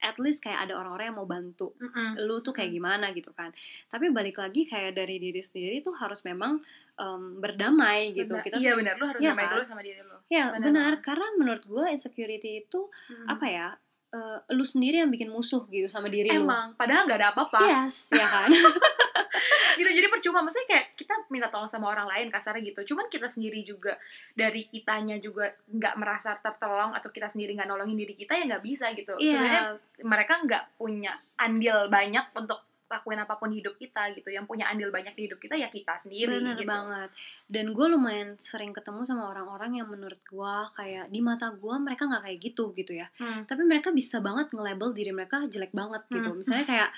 at 0.00 0.16
least 0.18 0.40
kayak 0.40 0.60
ada 0.62 0.76
orang-orang 0.76 1.06
yang 1.06 1.18
mau 1.18 1.24
bantu 1.26 1.72
Mm-mm. 1.74 2.20
lu 2.22 2.40
tuh 2.40 2.52
kayak 2.52 2.68
gimana 2.70 3.08
gitu 3.10 3.30
kan 3.30 3.52
tapi 3.86 4.08
balik 4.10 4.36
lagi 4.36 4.64
kayak 4.64 4.92
dari 4.92 5.16
diri 5.16 5.40
sendiri 5.40 5.80
tuh 5.80 5.92
harus 5.94 6.20
memang 6.22 6.60
em, 6.94 7.22
berdamai 7.38 8.12
gitu 8.12 8.32
Benar. 8.32 8.44
kita 8.44 8.56
iya 8.58 8.72
benar 8.74 8.94
lu 8.94 9.04
harus 9.06 9.20
Iya 9.20 9.32
damai 9.32 9.44
kan? 9.44 9.52
dulu 9.52 9.62
sama 9.62 9.80
diri 9.80 10.00
lu. 10.00 10.16
ya 10.28 10.44
benar 10.50 10.60
benar, 10.62 10.92
karena 11.00 11.26
menurut 11.34 11.64
gue 11.64 11.84
insecurity 11.90 12.62
itu 12.62 12.88
Mm. 13.08 13.26
apa 13.28 13.46
ya 13.46 13.68
eh, 14.12 14.38
lu 14.50 14.62
sendiri 14.62 15.00
yang 15.00 15.08
bikin 15.08 15.26
musuh 15.26 15.64
gitu 15.66 15.88
sama 15.88 16.06
diri 16.06 16.28
lu 16.28 16.44
Emang, 16.44 16.76
padahal 16.76 17.02
nggak 17.04 17.18
ada 17.18 17.28
apa-apa. 17.32 17.60
yes 17.64 18.12
ya 18.12 18.22
kan 18.24 18.52
gitu 19.80 19.90
jadi 19.90 20.08
percuma 20.10 20.44
maksudnya 20.44 20.68
kayak 20.70 20.86
kita 20.94 21.14
minta 21.30 21.48
tolong 21.48 21.70
sama 21.70 21.90
orang 21.90 22.06
lain 22.06 22.28
kasarnya 22.30 22.62
gitu 22.74 22.94
cuman 22.94 23.06
kita 23.08 23.26
sendiri 23.26 23.64
juga 23.64 23.96
dari 24.34 24.68
kitanya 24.68 25.16
juga 25.18 25.50
nggak 25.70 25.94
merasa 25.96 26.36
tertolong 26.38 26.92
atau 26.92 27.08
kita 27.08 27.32
sendiri 27.32 27.56
nggak 27.56 27.68
nolongin 27.68 27.96
diri 27.98 28.14
kita 28.14 28.36
ya 28.38 28.44
nggak 28.48 28.64
bisa 28.64 28.90
gitu 28.92 29.16
sebenarnya 29.18 29.62
Iya, 29.64 30.04
mereka 30.04 30.34
nggak 30.42 30.64
punya 30.76 31.12
andil 31.38 31.88
banyak 31.88 32.34
untuk 32.36 32.60
lakuin 32.84 33.18
apa 33.18 33.34
pun 33.40 33.50
hidup 33.50 33.74
kita 33.74 34.12
gitu 34.14 34.30
yang 34.30 34.46
punya 34.46 34.70
andil 34.70 34.92
banyak 34.94 35.16
di 35.18 35.26
hidup 35.26 35.42
kita 35.42 35.58
ya 35.58 35.66
kita 35.72 35.98
sendiri 35.98 36.38
bener 36.38 36.54
gitu 36.54 36.68
banget. 36.68 37.10
Dan 37.50 37.74
gue 37.74 37.86
lumayan 37.90 38.38
sering 38.38 38.70
ketemu 38.70 39.02
sama 39.08 39.32
orang-orang 39.34 39.82
yang 39.82 39.88
menurut 39.90 40.20
gue 40.22 40.56
kayak 40.78 41.10
di 41.10 41.20
mata 41.24 41.50
gue 41.50 41.74
mereka 41.80 42.06
nggak 42.06 42.22
kayak 42.28 42.38
gitu 42.38 42.70
gitu 42.76 42.92
ya. 42.94 43.10
Hmm. 43.18 43.48
Tapi 43.48 43.62
mereka 43.66 43.90
bisa 43.90 44.22
banget 44.22 44.52
nge-label 44.54 44.94
diri 44.94 45.10
mereka 45.10 45.42
jelek 45.48 45.74
banget 45.74 46.06
gitu. 46.12 46.30
Hmm. 46.30 46.38
Misalnya 46.38 46.66
kayak 46.68 46.90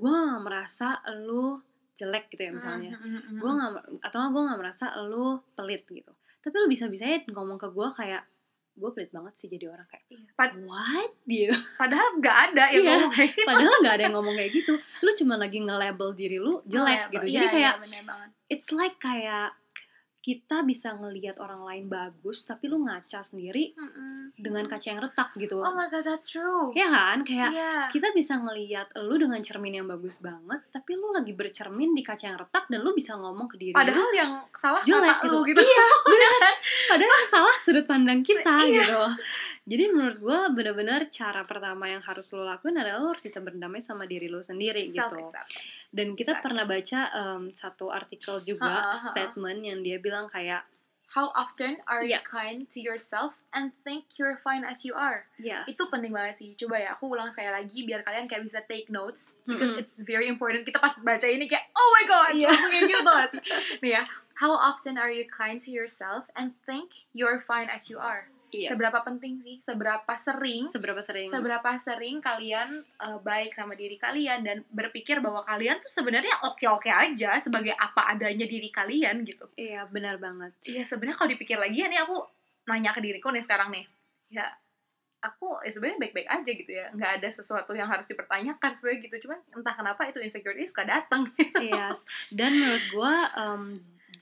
gue 0.00 0.18
merasa 0.40 0.88
lu 1.20 1.60
jelek 1.94 2.28
gitu 2.28 2.42
ya 2.42 2.52
misalnya. 2.52 2.92
Hmm, 2.92 3.04
hmm, 3.04 3.22
hmm, 3.28 3.38
Gue 3.38 3.50
nggak 3.50 3.70
atau 4.02 4.18
gue 4.28 4.42
nggak 4.42 4.58
merasa 4.58 4.84
lu 5.02 5.26
pelit 5.52 5.84
gitu. 5.84 6.12
Tapi 6.38 6.54
lu 6.54 6.66
bisa-bisanya 6.66 7.22
ngomong 7.28 7.56
ke 7.56 7.68
gue 7.68 7.88
kayak 7.92 8.22
gue 8.72 8.90
pelit 8.90 9.10
banget 9.10 9.34
sih 9.36 9.48
jadi 9.48 9.68
orang 9.68 9.84
kayak 9.84 10.04
Iya. 10.08 10.28
Pad- 10.32 10.56
what 10.64 11.12
gitu. 11.24 11.52
padahal 11.78 12.08
nggak 12.16 12.38
ada 12.48 12.64
yang 12.68 12.82
Iya. 12.82 12.90
ngomong 12.96 13.12
kayak 13.12 13.30
gitu. 13.30 13.46
Padahal 13.46 13.74
nggak 13.78 13.94
ada 13.94 14.02
yang 14.02 14.14
ngomong 14.16 14.34
kayak 14.34 14.52
gitu. 14.52 14.72
Lu 14.98 15.10
cuma 15.14 15.34
lagi 15.36 15.58
nge-label 15.60 16.08
diri 16.12 16.38
lu 16.38 16.52
jelek 16.64 17.00
gitu. 17.10 17.26
Iya, 17.26 17.32
Jadi 17.36 17.46
kayak 17.52 17.74
iya, 17.78 18.02
banget. 18.02 18.28
it's 18.48 18.70
like 18.70 18.96
kayak 18.96 19.52
kita 20.22 20.62
bisa 20.62 20.94
ngelihat 20.94 21.34
orang 21.36 21.66
lain 21.66 21.84
bagus 21.86 22.46
tapi 22.46 22.70
lu 22.70 22.78
ngaca 22.80 23.20
sendiri 23.20 23.74
Mm-mm. 23.74 24.30
dengan 24.38 24.64
kaca 24.64 24.86
yang 24.88 25.02
retak 25.02 25.34
gitu 25.34 25.58
oh 25.58 25.74
my 25.74 25.90
god 25.90 26.06
that's 26.06 26.30
true 26.30 26.70
ya 26.72 26.86
kan 26.86 27.26
kayak 27.26 27.50
Iya. 27.50 27.74
kita 27.90 28.14
bisa 28.14 28.38
ngelihat 28.38 28.94
lu 29.02 29.18
dengan 29.18 29.42
cermin 29.42 29.82
yang 29.82 29.90
bagus 29.90 30.22
banget 30.22 30.62
tapi 30.70 30.94
lu 30.94 31.10
lagi 31.10 31.34
bercermin 31.34 31.90
di 31.90 32.00
kaca 32.00 32.30
yang 32.30 32.38
retak 32.38 32.70
dan 32.70 32.80
lu 32.80 32.94
bisa 32.94 33.18
ngomong 33.18 33.50
ke 33.50 33.58
diri 33.58 33.74
lu 33.74 33.82
padahal 33.82 34.08
yang 34.14 34.32
salah 34.54 34.78
jelek 34.80 35.02
mata 35.10 35.26
gitu. 35.26 35.34
lu 35.34 35.40
gitu 35.42 35.60
Iya, 35.60 35.86
benar. 36.06 36.32
Padahal 36.92 37.10
yang 37.10 37.26
salah 37.26 37.56
sudut 37.58 37.84
pandang 37.84 38.22
kita 38.22 38.54
Iya. 38.62 38.78
gitu. 38.78 39.02
Jadi 39.62 39.84
menurut 39.88 40.18
gue 40.18 40.38
benar-benar 40.52 41.06
cara 41.06 41.42
pertama 41.42 41.86
yang 41.86 42.02
harus 42.02 42.26
lo 42.30 42.42
lakuin 42.42 42.74
adalah 42.74 42.98
lo 42.98 43.08
harus 43.08 43.22
bisa 43.22 43.38
berdamai 43.38 43.78
sama 43.78 44.04
diri 44.04 44.26
lo 44.26 44.42
sendiri 44.42 44.90
self 44.90 45.14
gitu. 45.14 45.30
Dan 45.88 46.12
kita 46.12 46.34
Exactly. 46.34 46.42
pernah 46.42 46.64
baca 46.64 47.00
em, 47.08 47.42
satu 47.52 47.86
artikel 47.88 48.42
juga 48.42 48.66
Ha-ha, 48.66 48.90
ha-ha. 48.90 49.02
statement 49.08 49.60
yang 49.62 49.78
dia 49.80 49.96
bilang 49.96 50.26
kayak 50.26 50.66
how 51.12 51.28
often 51.36 51.76
are 51.84 52.00
you 52.00 52.16
Iya. 52.16 52.24
kind 52.24 52.64
to 52.72 52.80
yourself 52.80 53.36
and 53.52 53.70
think 53.84 54.16
you're 54.16 54.40
fine 54.40 54.64
as 54.64 54.80
you 54.80 54.96
are 54.96 55.28
yes. 55.36 55.68
itu 55.68 55.84
penting 55.86 56.08
banget 56.08 56.40
sih 56.40 56.56
coba 56.56 56.80
ya 56.80 56.96
aku 56.96 57.06
ulang 57.06 57.28
sekali 57.28 57.52
lagi 57.52 57.84
biar 57.84 58.00
kalian 58.00 58.24
kayak 58.24 58.40
bisa 58.40 58.64
take 58.64 58.88
notes 58.88 59.36
because 59.44 59.76
Mm-mm. 59.76 59.82
it's 59.84 60.00
very 60.02 60.24
important 60.24 60.64
kita 60.64 60.80
pas 60.80 60.96
baca 60.98 61.28
ini 61.28 61.44
kayak 61.44 61.68
oh 61.70 61.88
my 61.92 62.04
god 62.08 62.32
Iya. 62.32 62.48
langsung 62.48 62.72
kayak 62.72 62.88
gitu 62.88 63.12
sih 63.36 63.40
nih 63.78 63.92
ya 63.92 64.02
how 64.40 64.56
often 64.56 64.96
are 64.96 65.12
you 65.12 65.28
kind 65.28 65.60
to 65.60 65.68
yourself 65.68 66.32
and 66.32 66.56
think 66.64 67.04
you're 67.12 67.44
fine 67.44 67.68
as 67.68 67.92
you 67.92 68.00
are 68.00 68.31
Iya. 68.52 68.76
seberapa 68.76 69.00
penting 69.00 69.40
sih 69.40 69.56
seberapa 69.64 70.12
sering 70.20 70.68
seberapa 70.68 71.00
sering 71.00 71.32
seberapa 71.32 71.72
sering 71.80 72.20
kalian 72.20 72.84
uh, 73.00 73.16
baik 73.24 73.56
sama 73.56 73.72
diri 73.72 73.96
kalian 73.96 74.44
dan 74.44 74.60
berpikir 74.68 75.24
bahwa 75.24 75.40
kalian 75.40 75.80
tuh 75.80 75.88
sebenarnya 75.88 76.36
oke-oke 76.44 76.92
aja 76.92 77.40
sebagai 77.40 77.72
apa 77.72 78.12
adanya 78.12 78.44
diri 78.44 78.68
kalian 78.68 79.24
gitu. 79.24 79.48
Iya, 79.56 79.88
benar 79.88 80.20
banget. 80.20 80.52
Iya 80.68 80.84
sebenarnya 80.84 81.16
kalau 81.16 81.30
dipikir 81.32 81.56
lagi 81.56 81.80
ya 81.80 81.88
nih 81.88 82.04
aku 82.04 82.20
nanya 82.68 82.92
ke 82.92 83.00
diriku 83.00 83.32
nih 83.32 83.40
sekarang 83.40 83.72
nih. 83.72 83.88
Ya 84.28 84.46
aku 85.24 85.56
ya 85.64 85.70
sebenarnya 85.72 85.98
baik-baik 86.02 86.28
aja 86.28 86.50
gitu 86.50 86.72
ya. 86.76 86.86
nggak 86.92 87.12
ada 87.22 87.28
sesuatu 87.32 87.72
yang 87.72 87.88
harus 87.88 88.04
dipertanyakan 88.04 88.76
sebenarnya 88.76 89.00
gitu. 89.08 89.16
Cuman 89.28 89.40
entah 89.56 89.74
kenapa 89.74 90.04
itu 90.12 90.20
insecurity 90.20 90.68
suka 90.68 90.84
datang. 90.84 91.24
Iya. 91.56 91.96
Dan 92.38 92.52
menurut 92.60 92.84
gue 92.92 93.14
em, 93.40 93.62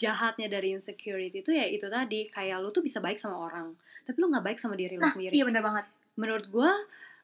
jahatnya 0.01 0.49
dari 0.49 0.73
insecurity 0.73 1.39
itu 1.39 1.53
ya 1.53 1.69
itu 1.69 1.85
tadi 1.87 2.27
kayak 2.27 2.57
lu 2.59 2.71
tuh 2.71 2.81
bisa 2.81 2.99
baik 2.99 3.21
sama 3.21 3.37
orang, 3.39 3.77
tapi 4.03 4.17
lu 4.17 4.33
nggak 4.33 4.43
baik 4.43 4.57
sama 4.57 4.73
diri 4.73 4.97
lu 4.97 5.03
Nah, 5.03 5.13
sendiri. 5.13 5.33
iya 5.33 5.45
bener 5.45 5.61
banget. 5.61 5.85
menurut 6.17 6.49
gue 6.49 6.71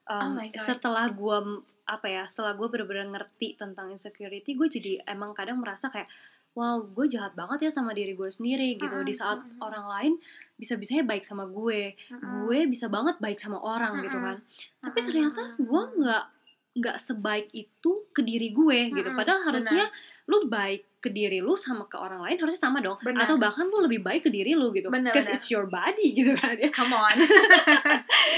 Oh 0.07 0.29
my 0.31 0.47
God. 0.49 0.63
setelah 0.63 1.05
gue 1.09 1.37
apa 1.85 2.07
ya 2.07 2.23
setelah 2.23 2.53
gue 2.53 2.67
bener-bener 2.67 3.07
ngerti 3.07 3.55
tentang 3.55 3.89
insecurity 3.89 4.53
gue 4.53 4.67
jadi 4.67 4.91
emang 5.05 5.31
kadang 5.31 5.59
merasa 5.59 5.87
kayak 5.87 6.07
wow 6.53 6.79
gue 6.81 7.05
jahat 7.07 7.31
banget 7.31 7.67
ya 7.67 7.71
sama 7.71 7.91
diri 7.91 8.11
gue 8.11 8.27
sendiri 8.27 8.75
gitu 8.75 9.03
di 9.03 9.11
Mm-mm, 9.11 9.13
saat 9.13 9.39
mm-mm. 9.39 9.59
orang 9.61 9.85
lain 9.85 10.13
bisa-bisanya 10.55 11.03
baik 11.03 11.21
sama 11.21 11.45
gue 11.45 11.93
Mm-mm. 12.09 12.43
gue 12.43 12.59
bisa 12.65 12.87
banget 12.87 13.19
baik 13.19 13.37
sama 13.37 13.59
orang 13.59 13.99
gitu 14.01 14.17
Mm-mm. 14.17 14.25
kan 14.25 14.37
tapi 14.81 14.97
Mm-mm, 14.97 15.07
ternyata 15.07 15.41
mm-mm. 15.43 15.63
gue 15.63 15.81
nggak 16.01 16.23
nggak 16.77 16.97
sebaik 16.97 17.47
itu 17.51 17.91
ke 18.17 18.23
diri 18.23 18.49
gue 18.49 18.89
gitu 18.91 19.09
padahal 19.13 19.45
harusnya 19.45 19.85
lu 20.25 20.45
baik 20.45 20.97
ke 20.97 21.09
diri 21.09 21.37
lu 21.37 21.53
sama 21.55 21.85
ke 21.85 21.95
orang 21.95 22.19
lain 22.19 22.35
harusnya 22.35 22.57
sama 22.59 22.81
dong 22.81 22.97
Benar. 22.99 23.23
atau 23.23 23.37
bahkan 23.37 23.63
lu 23.63 23.79
lebih 23.79 24.01
baik 24.01 24.25
ke 24.25 24.31
diri 24.31 24.51
lu 24.51 24.69
gitu 24.71 24.89
because 24.89 25.29
it's 25.29 25.47
your 25.47 25.63
body 25.63 26.09
gitu 26.17 26.33
kan 26.33 26.57
ya 26.57 26.67
Come 26.69 26.91
on. 26.91 27.13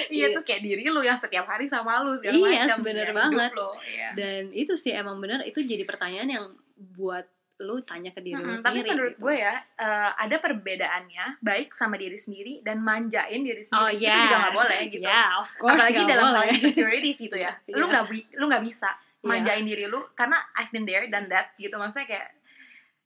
iya 0.09 0.27
Iya. 0.27 0.35
tuh 0.35 0.43
kayak 0.43 0.61
diri 0.61 0.83
lu 0.85 0.99
yang 0.99 1.15
setiap 1.15 1.45
hari 1.45 1.65
sama 1.65 2.01
lu 2.01 2.13
segala 2.13 2.35
Iya, 2.35 2.65
macam. 2.65 2.77
bener 2.81 3.07
ya, 3.07 3.13
banget. 3.15 3.51
lo, 3.53 3.69
iya. 3.81 4.09
dan 4.13 4.41
itu 4.51 4.73
sih 4.73 4.91
emang 4.91 5.17
bener 5.17 5.41
itu 5.43 5.61
jadi 5.61 5.81
pertanyaan 5.81 6.29
yang 6.29 6.45
buat 6.93 7.23
lu 7.59 7.83
tanya 7.83 8.07
ke 8.09 8.21
diri 8.21 8.35
lu 8.35 8.55
Mm-mm, 8.55 8.61
tapi 8.61 8.79
sendiri 8.79 8.89
menurut 8.89 9.13
gitu. 9.13 9.21
gue 9.21 9.35
ya 9.37 9.51
eh, 9.75 10.09
ada 10.17 10.35
perbedaannya 10.37 11.25
baik 11.39 11.73
sama 11.73 11.95
diri 11.95 12.15
sendiri 12.15 12.53
dan 12.61 12.79
manjain 12.79 13.41
diri 13.41 13.59
sendiri 13.59 13.83
oh 13.83 13.89
itu 13.89 14.03
yes. 14.05 14.15
juga 14.21 14.37
nggak 14.37 14.55
boleh 14.55 14.79
gitu 14.87 15.03
ya 15.05 15.23
of 15.35 15.49
course 15.57 15.75
apalagi 15.75 16.01
dalam 16.05 16.25
hal 16.29 16.45
insecurities 16.47 17.19
gitu 17.19 17.35
ya 17.35 17.51
lu 17.69 17.75
Iya. 17.77 17.91
nggak 17.91 18.05
bi- 18.07 18.29
lu 18.33 18.45
nggak 18.45 18.63
bisa 18.63 18.89
Iya. 19.19 19.27
manjain 19.27 19.67
diri 19.67 19.83
lu 19.83 19.99
karena 20.15 20.39
I've 20.55 20.71
been 20.71 20.87
there 20.87 21.03
dan 21.11 21.27
that 21.27 21.51
gitu. 21.59 21.75
Maksudnya 21.75 22.07
kayak 22.07 22.27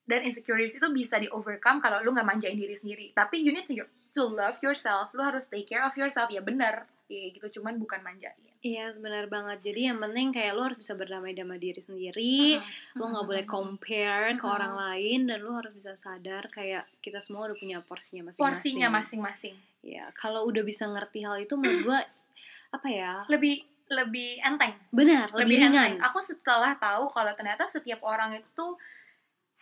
dan 0.03 0.19
insecurities 0.21 0.77
itu 0.77 0.87
bisa 0.91 1.15
di 1.17 1.31
overcome 1.31 1.79
kalau 1.79 2.03
lu 2.03 2.13
nggak 2.13 2.27
manjain 2.27 2.59
diri 2.59 2.75
sendiri. 2.77 3.09
Tapi 3.15 3.41
you 3.41 3.49
need 3.49 3.65
to 3.65 3.81
to 4.13 4.23
love 4.29 4.61
yourself. 4.61 5.09
Lu 5.17 5.25
harus 5.25 5.49
take 5.49 5.65
care 5.65 5.81
of 5.81 5.95
yourself. 5.97 6.29
Ya 6.29 6.43
benar 6.45 6.85
ya 7.09 7.33
gitu. 7.33 7.59
Cuman 7.59 7.81
bukan 7.81 8.05
manjain. 8.05 8.37
Iya 8.63 8.95
benar 8.95 9.27
banget. 9.27 9.59
Jadi 9.59 9.91
yang 9.91 9.99
penting 9.99 10.31
kayak 10.31 10.53
lu 10.55 10.61
harus 10.63 10.79
bisa 10.79 10.93
berdamai 10.95 11.35
sama 11.35 11.57
diri 11.59 11.81
sendiri. 11.81 12.61
Lu 12.95 13.03
nggak 13.09 13.25
boleh 13.27 13.43
compare 13.43 14.37
ke 14.37 14.45
Mm-mm. 14.45 14.55
orang 14.55 14.73
lain 14.77 15.19
dan 15.27 15.41
lu 15.41 15.51
harus 15.51 15.73
bisa 15.75 15.97
sadar 15.99 16.47
kayak 16.47 16.87
kita 17.01 17.19
semua 17.19 17.49
udah 17.51 17.57
punya 17.59 17.81
porsinya 17.83 18.29
masing-masing. 18.29 18.39
Porsinya 18.39 18.87
masing-masing. 18.87 19.55
Ya 19.83 20.07
kalau 20.15 20.45
udah 20.47 20.63
bisa 20.63 20.85
ngerti 20.87 21.25
hal 21.27 21.41
itu 21.41 21.57
menurut 21.59 21.81
gua 21.83 21.99
apa 22.75 22.87
ya? 22.87 23.27
Lebih 23.27 23.72
lebih 23.93 24.41
enteng. 24.41 24.73
Benar 24.89 25.29
lebih, 25.37 25.61
ringan. 25.61 25.71
enteng. 25.73 25.93
aku 26.01 26.19
setelah 26.19 26.73
tahu 26.77 27.13
kalau 27.13 27.31
ternyata 27.37 27.69
setiap 27.69 28.01
orang 28.01 28.41
itu 28.41 28.67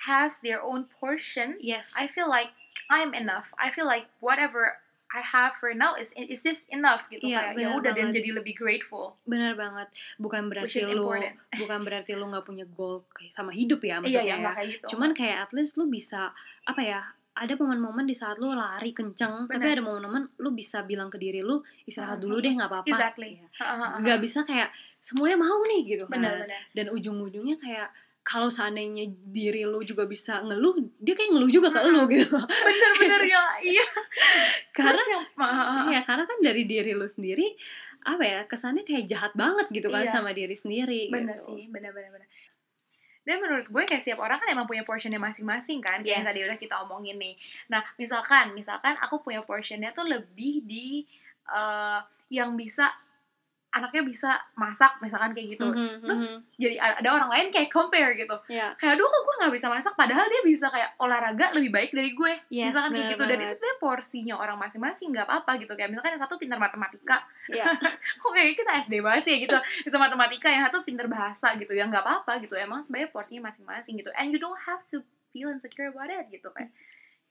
has 0.08 0.42
their 0.42 0.64
own 0.64 0.90
portion 0.98 1.60
yes. 1.62 1.94
I 2.00 2.10
feel 2.10 2.32
like 2.32 2.50
I'm 2.90 3.14
enough. 3.14 3.52
I 3.60 3.70
feel 3.70 3.86
like 3.86 4.10
whatever 4.24 4.80
I 5.12 5.20
have 5.20 5.60
for 5.60 5.76
now 5.76 6.00
is 6.00 6.16
is 6.16 6.40
just 6.40 6.72
enough 6.72 7.04
gitu. 7.12 7.28
Iya, 7.28 7.52
kayak 7.52 7.60
ya 7.60 7.68
udah 7.76 7.92
dan 7.92 8.16
jadi 8.16 8.32
lebih 8.32 8.56
grateful. 8.56 9.20
Benar 9.28 9.60
banget. 9.60 9.92
Bukan 10.16 10.48
berarti 10.48 10.88
lu 10.88 11.12
bukan 11.62 11.80
berarti 11.84 12.16
lu 12.16 12.32
nggak 12.32 12.48
punya 12.48 12.64
goal 12.72 13.04
sama 13.36 13.52
hidup 13.52 13.84
ya 13.84 14.00
iya 14.00 14.02
maksudnya 14.02 14.24
ya 14.24 14.32
ya. 14.32 14.36
nggak 14.40 14.56
kayak 14.56 14.70
gitu. 14.72 14.86
Cuman 14.96 15.10
kayak 15.12 15.38
at 15.44 15.52
least 15.52 15.76
lu 15.76 15.92
bisa 15.92 16.32
apa 16.64 16.82
ya 16.82 17.02
ada 17.42 17.58
momen-momen 17.58 18.06
di 18.06 18.14
saat 18.14 18.38
lu 18.38 18.54
lari 18.54 18.94
kenceng 18.94 19.50
tapi 19.50 19.58
Benar. 19.66 19.74
ada 19.74 19.82
momen-momen 19.82 20.24
lu 20.38 20.54
bisa 20.54 20.86
bilang 20.86 21.10
ke 21.10 21.18
diri 21.18 21.42
lu 21.42 21.58
istirahat 21.90 22.22
dulu 22.22 22.38
deh 22.38 22.54
nggak 22.54 22.70
apa-apa. 22.70 22.86
Exactly. 22.86 23.42
Heeh, 23.42 23.90
nggak 24.06 24.20
bisa 24.22 24.46
kayak 24.46 24.70
semuanya 25.02 25.42
mau 25.42 25.66
nih 25.66 25.82
gitu 25.98 26.06
kan. 26.06 26.22
Benar-benar 26.22 26.62
dan 26.78 26.86
ujung-ujungnya 26.94 27.58
kayak 27.58 27.90
kalau 28.22 28.54
seandainya 28.54 29.10
diri 29.34 29.66
lu 29.66 29.82
juga 29.82 30.06
bisa 30.06 30.46
ngeluh 30.46 30.78
dia 31.02 31.18
kayak 31.18 31.34
ngeluh 31.34 31.50
juga 31.50 31.74
ke 31.74 31.82
lu 31.90 32.06
gitu. 32.14 32.38
Benar-benar 32.38 33.22
ya. 33.26 33.44
Iya. 33.66 33.86
Karena 34.78 35.02
ya 35.90 36.02
karena 36.06 36.24
kan 36.30 36.38
dari 36.46 36.64
diri 36.70 36.94
lu 36.94 37.10
sendiri 37.10 37.58
apa 38.02 38.24
ya 38.26 38.40
kesannya 38.50 38.82
kayak 38.82 39.06
jahat 39.06 39.34
banget 39.38 39.70
gitu 39.70 39.86
kan 39.94 40.02
Iya. 40.02 40.10
sama 40.10 40.34
diri 40.34 40.58
sendiri 40.58 41.14
bener 41.14 41.38
gitu. 41.38 41.54
sih 41.54 41.70
bener 41.70 41.94
bener 41.94 42.10
bener 42.10 42.26
dan 43.22 43.38
menurut 43.38 43.70
gue 43.70 43.84
kayak 43.86 44.02
setiap 44.02 44.20
orang 44.26 44.42
kan 44.42 44.50
emang 44.50 44.66
punya 44.66 44.82
portionnya 44.82 45.22
masing-masing 45.22 45.78
kan 45.78 46.02
kayak 46.02 46.22
yang 46.22 46.26
Yes. 46.26 46.30
tadi 46.34 46.40
udah 46.50 46.58
kita 46.58 46.76
omongin 46.86 47.18
nih 47.22 47.36
nah 47.70 47.86
misalkan 47.96 48.58
misalkan 48.58 48.98
aku 48.98 49.22
punya 49.22 49.46
portionnya 49.46 49.94
tuh 49.94 50.10
lebih 50.10 50.66
di 50.66 51.06
eh, 51.52 52.00
yang 52.32 52.58
bisa 52.58 52.90
anaknya 53.72 54.04
bisa 54.04 54.36
masak 54.60 55.00
misalkan 55.00 55.32
kayak 55.32 55.56
gitu. 55.56 55.68
Mhm, 55.72 56.04
Terus, 56.04 56.22
mhm. 56.28 56.40
jadi 56.60 56.76
ada 56.76 57.10
orang 57.16 57.32
lain 57.32 57.48
kayak 57.56 57.72
compare 57.72 58.12
gitu. 58.20 58.36
Ya 58.52 58.76
kayak 58.76 59.00
aduh 59.00 59.08
kok 59.08 59.22
gue 59.24 59.36
nggak 59.40 59.54
bisa 59.56 59.68
masak? 59.72 59.94
Padahal 59.96 60.28
dia 60.28 60.44
bisa 60.44 60.68
kayak 60.68 61.00
olahraga 61.00 61.56
lebih 61.56 61.72
baik 61.72 61.92
dari 61.96 62.12
gue. 62.12 62.34
Yes, 62.52 62.76
misalkan 62.76 62.92
kayak 63.00 63.08
gitu. 63.16 63.24
Dan 63.24 63.38
itu 63.48 63.54
sebenarnya 63.56 63.80
porsinya 63.80 64.36
orang 64.44 64.58
masing-masing 64.60 65.08
nggak 65.16 65.26
apa-apa 65.26 65.52
gitu. 65.64 65.72
Kayak 65.80 65.90
misalkan 65.96 66.12
yang 66.12 66.24
satu 66.28 66.36
pintar 66.36 66.60
matematika. 66.60 67.24
Ya 67.48 67.72
kok 68.22 68.32
kayak 68.36 68.60
kita 68.60 68.72
SD 68.84 68.94
banget 69.00 69.24
ya 69.32 69.38
gitu. 69.48 69.58
Bisa 69.88 69.96
matematika 69.96 70.52
yang 70.52 70.68
satu 70.68 70.84
pinter 70.84 71.08
bahasa 71.08 71.56
gitu. 71.56 71.72
Ya 71.72 71.88
nggak 71.88 72.04
apa-apa 72.04 72.44
gitu. 72.44 72.60
Emang 72.60 72.84
sebenarnya 72.84 73.10
porsinya 73.16 73.48
masing-masing 73.48 73.96
gitu. 74.04 74.12
And 74.20 74.36
you 74.36 74.40
don't 74.44 74.60
have 74.68 74.84
to 74.92 75.00
feel 75.32 75.48
insecure 75.48 75.88
about 75.88 76.12
it 76.12 76.28
gitu 76.28 76.52
kan 76.52 76.68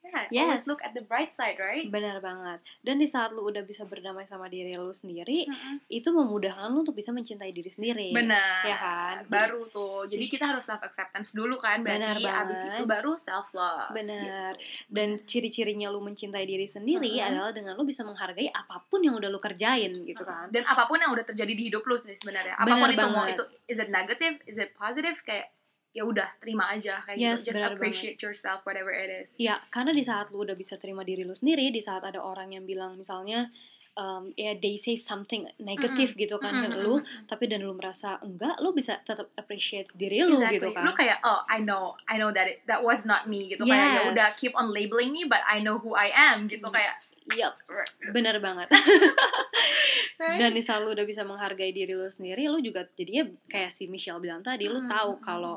yeah, 0.02 0.42
always 0.42 0.62
Yes. 0.62 0.66
look 0.66 0.80
at 0.80 0.92
the 0.92 1.02
bright 1.02 1.30
side 1.30 1.56
right? 1.56 1.86
Benar 1.86 2.18
banget. 2.18 2.58
Dan 2.80 2.96
di 2.96 3.04
saat 3.04 3.30
lu 3.30 3.44
udah 3.44 3.60
bisa 3.60 3.84
berdamai 3.84 4.24
sama 4.24 4.46
diri 4.46 4.72
lu 4.72 4.90
sendiri 4.90 5.44
itu 5.86 6.08
memudahkan 6.08 6.68
lu 6.68 6.82
untuk 6.82 6.94
bisa 6.94 7.10
mencintai 7.10 7.50
diri 7.50 7.68
sendiri. 7.68 8.10
Benar. 8.10 8.62
Ya 8.64 8.76
kan? 8.76 9.14
baru 9.26 9.68
tuh. 9.68 10.06
Jadi 10.06 10.26
kita 10.26 10.48
harus 10.48 10.64
self 10.64 10.80
acceptance 10.80 11.30
dulu 11.30 11.56
kan 11.56 11.80
Benar 11.80 12.16
berarti 12.16 12.24
abis 12.24 12.60
banget. 12.60 12.72
itu 12.72 12.84
baru 12.86 13.12
self 13.14 13.48
love 13.52 13.92
benar 13.92 14.52
dan 14.88 15.08
ciri-cirinya 15.22 15.88
lu 15.88 16.00
mencintai 16.00 16.42
diri 16.42 16.64
sendiri 16.64 17.10
Mhm. 17.12 17.26
adalah 17.26 17.52
dengan 17.52 17.72
lu 17.74 17.84
bisa 17.84 18.00
menghargai 18.00 18.48
apa 18.48 18.82
pun 18.82 19.00
yang 19.00 19.14
udah 19.14 19.28
lu 19.28 19.38
kerjain 19.38 19.92
gitu 20.04 20.22
kan? 20.22 20.48
Dan 20.48 20.64
apa 20.64 20.84
pun 20.84 20.96
yang 20.96 21.10
udah 21.10 21.22
terjadi 21.22 21.52
di 21.52 21.62
hidup 21.66 21.82
lu 21.82 21.94
sebenarnya. 21.94 22.56
Benar 22.56 22.66
apa 22.66 22.74
pun 22.76 22.88
itu 22.90 23.06
mau 23.08 23.26
itu 23.26 23.44
is 23.66 23.76
it 23.76 23.88
negative? 23.88 24.34
Is 24.44 24.56
it 24.56 24.72
positive? 24.72 25.20
Kayak 25.22 25.52
ya 25.90 26.02
udah 26.02 26.28
terima 26.38 26.70
aja 26.70 27.02
kayak 27.02 27.18
Yes, 27.18 27.42
gitu 27.42 27.50
just 27.50 27.66
appreciate 27.66 28.18
yourself 28.18 28.62
whatever 28.62 28.90
it 28.90 29.10
is 29.10 29.34
Ya, 29.36 29.58
karena 29.68 29.90
di 29.90 30.00
saat 30.00 30.30
lu 30.30 30.42
udah 30.42 30.54
bisa 30.54 30.74
terima 30.74 31.02
diri 31.02 31.22
lu 31.22 31.32
sendiri, 31.32 31.68
di 31.68 31.80
saat 31.80 32.00
ada 32.00 32.18
orang 32.18 32.52
yang 32.52 32.62
bilang 32.62 32.94
misalnya 32.94 33.50
um, 33.92 34.30
ya 34.32 34.54
they 34.54 34.74
say 34.74 34.94
something 34.94 35.50
negatif 35.58 36.14
gitu 36.14 36.38
kan 36.38 36.54
ke 36.56 36.68
Mm-mm, 36.70 36.78
lu, 36.78 36.94
mm-mm. 36.96 37.26
tapi 37.26 37.44
dan 37.44 37.60
lu 37.60 37.74
merasa 37.74 38.16
enggak, 38.18 38.54
lu 38.58 38.70
bisa 38.70 39.02
tetap 39.02 39.34
appreciate 39.34 39.90
diri 39.92 40.22
lu 40.22 40.38
Exactly. 40.38 40.54
gitu 40.56 40.68
kan. 40.70 40.84
Lu 40.86 40.92
kayak 40.94 41.18
oh 41.22 41.42
I 41.44 41.58
know 41.58 41.98
I 42.06 42.16
know 42.16 42.30
that 42.30 42.46
it, 42.46 42.62
that 42.64 42.80
was 42.80 43.02
not 43.02 43.26
me 43.26 43.50
gitu 43.50 43.66
kayak 43.66 43.74
ya 43.90 44.00
Yes. 44.00 44.08
udah 44.08 44.28
keep 44.36 44.54
on 44.54 44.70
labeling 44.70 45.10
me 45.10 45.26
but 45.26 45.42
I 45.42 45.58
know 45.58 45.76
who 45.76 45.92
I 45.92 46.14
am 46.14 46.46
gitu 46.46 46.62
Hmm. 46.62 46.72
kayak 46.72 47.02
Yup, 47.32 47.54
bener 48.10 48.38
banget. 48.38 48.68
Dan 50.40 50.52
di 50.52 50.60
saat 50.60 50.84
lu 50.84 50.92
udah 50.92 51.02
bisa 51.02 51.22
menghargai 51.22 51.70
diri 51.70 51.92
lu 51.92 52.06
sendiri, 52.06 52.44
lu 52.44 52.60
juga 52.60 52.84
jadinya 52.92 53.24
kayak 53.46 53.70
si 53.70 53.86
Michelle 53.86 54.20
bilang 54.20 54.40
tadi, 54.40 54.68
lu 54.68 54.78
Mm-mm, 54.78 54.90
tahu 54.90 55.10
mm-mm. 55.16 55.24
kalau 55.24 55.54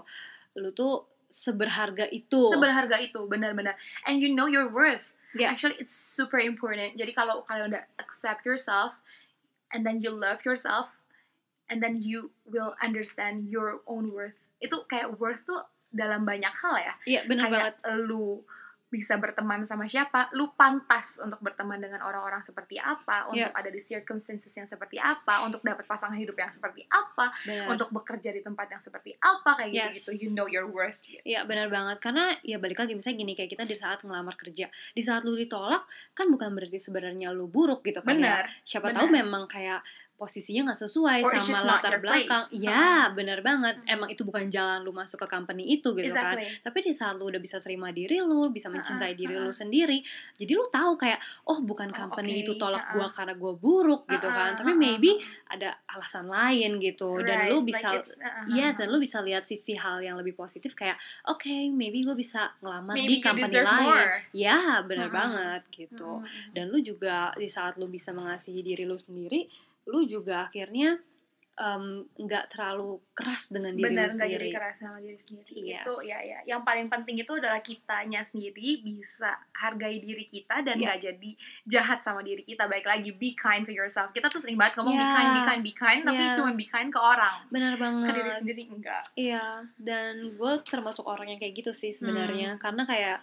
lu 0.55 0.71
tuh 0.71 1.03
seberharga 1.27 2.05
itu. 2.07 2.47
seberharga 2.47 3.01
itu 3.01 3.25
benar-benar 3.25 3.73
and 4.05 4.21
you 4.21 4.29
know 4.29 4.45
your 4.45 4.69
worth 4.69 5.09
Yeah. 5.33 5.49
actually 5.49 5.73
it's 5.81 5.89
super 5.89 6.37
important 6.37 6.93
jadi 6.93 7.09
kalau 7.09 7.41
kalian 7.49 7.73
udah 7.73 7.89
accept 7.97 8.45
yourself 8.45 8.93
and 9.73 9.81
then 9.81 9.97
you 9.97 10.13
love 10.13 10.45
yourself 10.45 10.93
and 11.65 11.81
then 11.81 11.97
you 11.97 12.29
will 12.45 12.77
understand 12.77 13.49
your 13.49 13.81
own 13.89 14.13
worth 14.13 14.37
itu 14.61 14.77
kayak 14.85 15.17
worth 15.17 15.41
tuh 15.41 15.65
dalam 15.89 16.21
banyak 16.21 16.53
hal 16.53 16.77
ya 16.77 16.93
Iya, 17.09 17.21
bener 17.25 17.49
banget. 17.49 17.73
kayak 17.81 18.05
lu 18.05 18.45
bisa 18.93 19.17
berteman 19.17 19.65
sama 19.65 19.89
siapa, 19.89 20.29
lu 20.31 20.53
pantas 20.53 21.17
untuk 21.17 21.41
berteman 21.41 21.81
dengan 21.81 22.05
orang-orang 22.05 22.45
seperti 22.45 22.77
apa, 22.77 23.25
untuk 23.25 23.49
Iya. 23.49 23.57
ada 23.57 23.67
di 23.67 23.81
circumstances 23.81 24.53
yang 24.53 24.69
seperti 24.69 25.01
apa, 25.01 25.41
untuk 25.41 25.65
dapat 25.65 25.81
pasangan 25.83 26.13
hidup 26.13 26.37
yang 26.37 26.53
seperti 26.53 26.85
apa, 26.85 27.33
Bener. 27.41 27.73
untuk 27.73 27.89
bekerja 27.89 28.29
di 28.29 28.39
tempat 28.39 28.69
yang 28.69 28.79
seperti 28.79 29.17
apa 29.17 29.57
kayak 29.57 29.73
Yes. 29.73 30.05
gitu-gitu. 30.05 30.11
You 30.21 30.29
know 30.29 30.45
your 30.45 30.69
worth. 30.69 31.01
Iya 31.23 31.41
benar 31.43 31.67
banget 31.67 31.97
karena 31.97 32.37
ya 32.41 32.61
balik 32.61 32.77
lagi 32.77 32.93
misalnya 32.93 33.17
gini 33.17 33.33
kayak 33.33 33.49
kita 33.49 33.63
di 33.63 33.73
saat 33.73 34.03
ngelamar 34.03 34.35
kerja 34.35 34.67
di 34.91 35.01
saat 35.01 35.23
lu 35.23 35.33
ditolak 35.33 35.81
kan 36.11 36.27
bukan 36.27 36.53
berarti 36.53 36.77
sebenarnya 36.77 37.31
lu 37.31 37.47
buruk 37.47 37.81
gitu 37.81 37.99
kan 37.99 38.13
ya 38.13 38.43
Benar. 38.43 38.45
siapa 38.61 38.91
benar. 38.91 38.97
tahu 39.01 39.07
memang 39.09 39.43
kayak 39.47 39.81
posisinya 40.13 40.69
nggak 40.69 40.79
sesuai 40.79 41.19
Or 41.21 41.35
sama 41.35 41.75
latar 41.75 41.97
belakang 41.97 42.43
iya 42.53 43.09
benar 43.09 43.41
banget 43.41 43.75
Hmm. 43.75 43.91
emang 43.91 44.07
itu 44.07 44.21
bukan 44.21 44.47
jalan 44.47 44.79
lu 44.79 44.91
masuk 44.91 45.19
ke 45.19 45.27
company 45.27 45.73
itu 45.73 45.91
gitu 45.91 46.07
kan 46.07 46.37
Exactly. 46.37 46.61
tapi 46.61 46.77
di 46.79 46.93
saat 46.93 47.15
lu 47.15 47.27
udah 47.27 47.37
bisa 47.37 47.57
terima 47.57 47.89
diri 47.89 48.17
lu 48.17 48.47
bisa 48.47 48.67
mencintai 48.67 49.11
Ha-ha, 49.11 49.19
diri 49.19 49.35
lu 49.35 49.49
sendiri 49.49 49.99
jadi 50.33 50.53
lu 50.53 50.65
tahu 50.67 50.95
kayak 50.95 51.17
oh 51.45 51.59
bukan 51.59 51.89
Oh, 51.89 51.97
company 51.99 52.31
oke, 52.31 52.41
itu 52.41 52.53
tolak 52.55 52.79
ha-ha. 52.81 52.93
gua 52.93 53.07
karena 53.09 53.33
gua 53.33 53.53
buruk 53.53 54.05
gitu 54.05 54.23
Ha-ha, 54.23 54.37
kan 54.47 54.51
tapi 54.55 54.71
ha-ha, 54.71 54.79
maybe 54.79 55.11
ada 55.45 55.75
alasan 55.87 56.25
lain 56.25 56.77
gitu 56.77 57.19
dan 57.19 57.37
Right, 57.39 57.51
lu 57.51 57.57
like 57.57 57.67
bisa 57.67 57.87
it's- 57.93 58.15
uh-huh. 58.15 58.45
Iya, 58.49 58.67
dan 58.73 58.87
lu 58.87 58.97
bisa 58.97 59.19
lihat 59.19 59.43
sisi 59.43 59.73
hal 59.73 59.99
yang 59.99 60.15
lebih 60.15 60.33
positif 60.33 60.73
kayak, 60.73 60.95
oke, 61.25 61.47
maybe 61.69 62.01
gue 62.01 62.13
bisa 62.13 62.51
ngelamar 62.59 62.93
Maybe 62.93 63.17
di 63.17 63.19
company 63.19 63.55
lain. 63.55 63.81
more. 63.83 64.09
Ya, 64.31 64.59
benar 64.81 65.07
Mm-mm. 65.07 65.15
banget 65.15 65.61
gitu. 65.71 66.11
Mm-mm. 66.19 66.51
Dan 66.51 66.67
lu 66.67 66.79
juga 66.79 67.31
di 67.33 67.47
saat 67.47 67.75
lu 67.75 67.87
bisa 67.87 68.11
mengasihi 68.11 68.59
diri 68.59 68.83
lu 68.83 68.95
sendiri, 68.95 69.47
lu 69.85 70.03
juga 70.03 70.47
akhirnya 70.47 70.99
nggak 72.15 72.49
terlalu 72.49 72.97
keras 73.13 73.45
dengan 73.47 73.69
diri 73.71 73.85
benar 73.85 74.09
nggak 74.09 74.25
sendiri. 74.25 74.41
jadi 74.41 74.47
keras 74.51 74.75
sama 74.75 74.97
diri 74.97 75.19
sendiri 75.21 75.53
Yes. 75.53 75.85
itu 75.85 75.95
ya 76.03 76.19
ya 76.19 76.39
yang 76.47 76.65
paling 76.65 76.89
penting 76.89 77.15
itu 77.15 77.29
adalah 77.29 77.61
kitanya 77.61 78.25
sendiri 78.25 78.81
bisa 78.81 79.29
hargai 79.53 80.01
diri 80.01 80.25
kita 80.25 80.65
dan 80.65 80.75
Ya. 80.75 80.89
nggak 80.89 80.99
jadi 81.03 81.31
jahat 81.63 82.01
sama 82.01 82.25
diri 82.25 82.41
kita 82.41 82.65
baik 82.65 82.83
lagi 82.83 83.13
be 83.13 83.37
kind 83.37 83.61
to 83.61 83.71
yourself 83.71 84.09
kita 84.11 84.27
tuh 84.27 84.41
sering 84.41 84.57
banget 84.57 84.81
ngomong 84.81 84.97
be 84.97 85.05
Ya. 85.05 85.13
kind 85.13 85.29
be 85.29 85.41
kind 85.45 85.61
be 85.61 85.73
kind 85.73 86.01
tapi 86.01 86.17
Yes. 86.19 86.35
cuma 86.35 86.51
be 86.51 86.65
kind 86.65 86.89
ke 86.89 86.99
orang 86.99 87.35
Benar 87.47 87.71
ke 87.71 87.77
diri 87.77 87.85
banget. 88.17 88.33
sendiri 88.33 88.61
enggak 88.67 89.03
Iya, 89.13 89.45
dan 89.77 90.13
gue 90.33 90.53
termasuk 90.65 91.05
orang 91.05 91.27
yang 91.27 91.37
kayak 91.37 91.53
gitu 91.55 91.69
sih 91.71 91.93
sebenarnya, 91.93 92.57
Hmm. 92.57 92.59
karena 92.59 92.83
kayak 92.83 93.17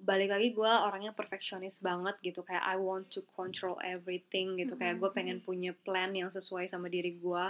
balik 0.00 0.30
lagi 0.30 0.48
gue 0.50 0.64
orangnya 0.80 1.10
perfeksionis 1.10 1.78
banget 1.78 2.14
gitu 2.22 2.40
kayak 2.40 2.62
I 2.62 2.76
want 2.76 3.10
to 3.10 3.26
control 3.28 3.76
everything 3.80 4.54
gitu 4.56 4.74
kayak 4.74 4.96
gue 4.96 5.10
pengen 5.10 5.38
punya 5.38 5.74
plan 5.76 6.10
yang 6.10 6.28
sesuai 6.28 6.66
sama 6.66 6.86
diri 6.86 7.12
gue 7.12 7.44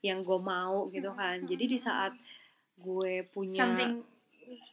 yang 0.00 0.20
gue 0.20 0.36
mau 0.38 0.86
gitu 0.88 1.10
kan 1.10 1.40
Mm-mm. 1.40 1.48
jadi 1.48 1.64
di 1.64 1.78
saat 1.78 2.12
gue 2.76 3.24
punya 3.26 3.56
something 3.58 4.04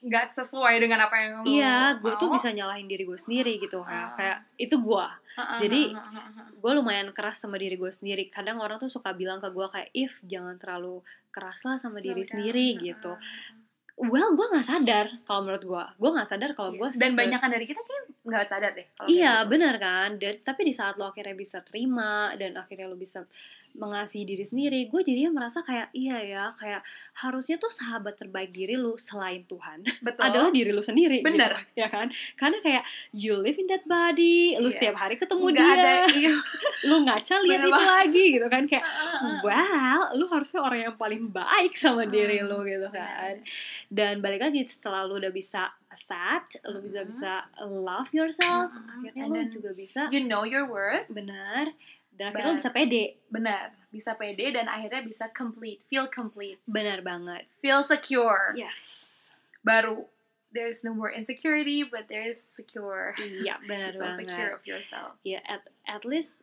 nggak 0.01 0.35
sesuai 0.35 0.75
dengan 0.77 0.99
apa 1.01 1.15
yang 1.15 1.31
iya 1.45 1.95
gue 1.95 2.11
tuh 2.13 2.27
bisa 2.27 2.51
nyalahin 2.51 2.85
diri 2.85 3.01
gue 3.01 3.15
sendiri 3.15 3.55
gitu 3.57 3.79
kayak 3.79 4.03
Ah. 4.03 4.13
kayak 4.13 4.37
itu 4.59 4.75
gue 4.75 5.05
jadi- 5.61 5.95
gue 6.53 6.71
lumayan 6.73 7.09
keras 7.09 7.39
sama 7.39 7.55
diri 7.55 7.73
gue 7.73 7.87
sendiri 7.89 8.27
kadang 8.27 8.59
orang 8.59 8.75
tuh 8.77 8.91
suka 8.91 9.11
bilang 9.11 9.39
ke 9.39 9.47
gue 9.47 9.63
kayak 9.65 9.89
if 9.93 10.19
jangan 10.21 10.59
terlalu 10.59 10.99
keras 11.29 11.63
lah 11.63 11.79
sama 11.79 11.97
Slow 11.97 12.03
diri 12.03 12.21
down. 12.21 12.29
sendiri 12.29 12.67
gitu. 12.83 13.11
Well 14.09 14.33
gue 14.33 14.45
nggak 14.49 14.65
sadar 14.65 15.05
kalau 15.29 15.45
menurut 15.45 15.63
gue 15.63 15.83
gue 16.01 16.09
nggak 16.09 16.29
sadar 16.29 16.51
kalau 16.57 16.73
gue 16.73 16.89
dan 16.97 17.13
banyakan 17.13 17.49
dari 17.53 17.65
kita 17.69 17.81
kayak 17.85 18.03
nggak 18.21 18.45
sadar 18.45 18.71
deh 18.71 18.85
Iya 19.07 19.41
gitu. 19.41 19.49
benar 19.49 19.75
kan 19.75 20.09
dan, 20.15 20.37
Tapi 20.39 20.61
di 20.61 20.71
saat 20.71 20.93
lo 20.93 21.09
akhirnya 21.09 21.33
bisa 21.33 21.57
terima 21.61 22.29
Dan 22.35 22.53
akhirnya 22.53 22.85
lo 22.85 22.93
bisa 22.93 23.25
mengasihi 23.71 24.27
diri 24.27 24.43
sendiri 24.43 24.85
Gue 24.85 25.01
jadinya 25.01 25.33
merasa 25.33 25.59
kayak 25.59 25.89
Iya 25.89 26.17
ya 26.21 26.43
Kayak 26.53 26.85
harusnya 27.17 27.57
tuh 27.57 27.73
sahabat 27.73 28.13
terbaik 28.15 28.51
diri 28.51 28.77
lo 28.77 28.93
Selain 28.93 29.41
Tuhan 29.41 29.81
betul 30.05 30.21
Adalah 30.21 30.53
diri 30.53 30.69
lo 30.69 30.85
sendiri 30.85 31.25
Bener. 31.25 31.49
gitu, 31.65 31.81
Ya 31.81 31.89
kan 31.89 32.13
Karena 32.35 32.61
kayak 32.61 32.83
You 33.09 33.41
live 33.41 33.57
in 33.57 33.65
that 33.67 33.85
body 33.85 34.53
Lo 34.55 34.69
Iya. 34.69 34.75
setiap 34.75 34.95
hari 34.99 35.17
ketemu 35.17 35.41
nggak 35.41 35.57
dia 35.57 35.73
ada 35.73 35.93
iya 36.13 36.33
Lo 36.93 36.95
ngaca 37.01 37.35
lihat 37.41 37.59
itu 37.63 37.71
lagi 37.73 38.25
gitu 38.37 38.47
kan 38.47 38.63
Kayak. 38.69 38.85
Wow 39.41 40.13
Lo 40.13 40.29
harusnya 40.29 40.61
orang 40.61 40.79
yang 40.83 40.95
paling 40.95 41.25
baik 41.25 41.73
sama 41.73 42.05
diri 42.05 42.37
Hmm, 42.37 42.53
lo 42.53 42.61
gitu 42.61 42.85
kan 42.87 43.41
Dan 43.89 44.21
balik 44.21 44.45
lagi 44.45 44.61
setelah 44.61 45.01
lo 45.03 45.17
udah 45.17 45.33
bisa 45.33 45.73
accept 45.91 46.57
Lo 46.63 46.79
bisa 46.79 47.03
Mhm. 47.03 47.09
bisa 47.11 47.31
love 47.61 48.09
yourself 48.11 48.71
Mhm. 48.71 48.87
Akhirnya 49.03 49.23
And 49.23 49.31
lo 49.31 49.35
then 49.35 49.47
juga 49.51 49.71
bisa 49.75 50.01
you 50.09 50.23
know 50.23 50.43
your 50.43 50.63
worth. 50.65 51.05
Benar. 51.07 51.75
Dan 52.11 52.31
akhirnya 52.31 52.53
lo 52.53 52.59
bisa 52.59 52.71
pede. 52.71 53.19
Benar 53.27 53.75
bisa 53.91 54.15
pede 54.15 54.55
dan 54.55 54.65
akhirnya 54.65 55.03
bisa 55.03 55.27
complete 55.31 55.83
feel 55.91 56.07
complete. 56.07 56.63
Benar 56.63 57.03
banget. 57.03 57.43
Feel 57.59 57.83
secure. 57.83 58.55
Yes. 58.55 59.27
Baru 59.61 60.07
there's 60.51 60.83
no 60.83 60.91
more 60.91 61.11
insecurity 61.11 61.83
but 61.83 62.07
there's 62.07 62.39
secure. 62.39 63.15
Iya 63.19 63.59
benar 63.63 63.95
feel 63.95 64.15
secure 64.15 64.55
banget. 64.55 64.59
of 64.59 64.63
yourself. 64.63 65.11
Ya 65.23 65.39
at 65.43 65.67
at 65.83 66.07
least 66.07 66.39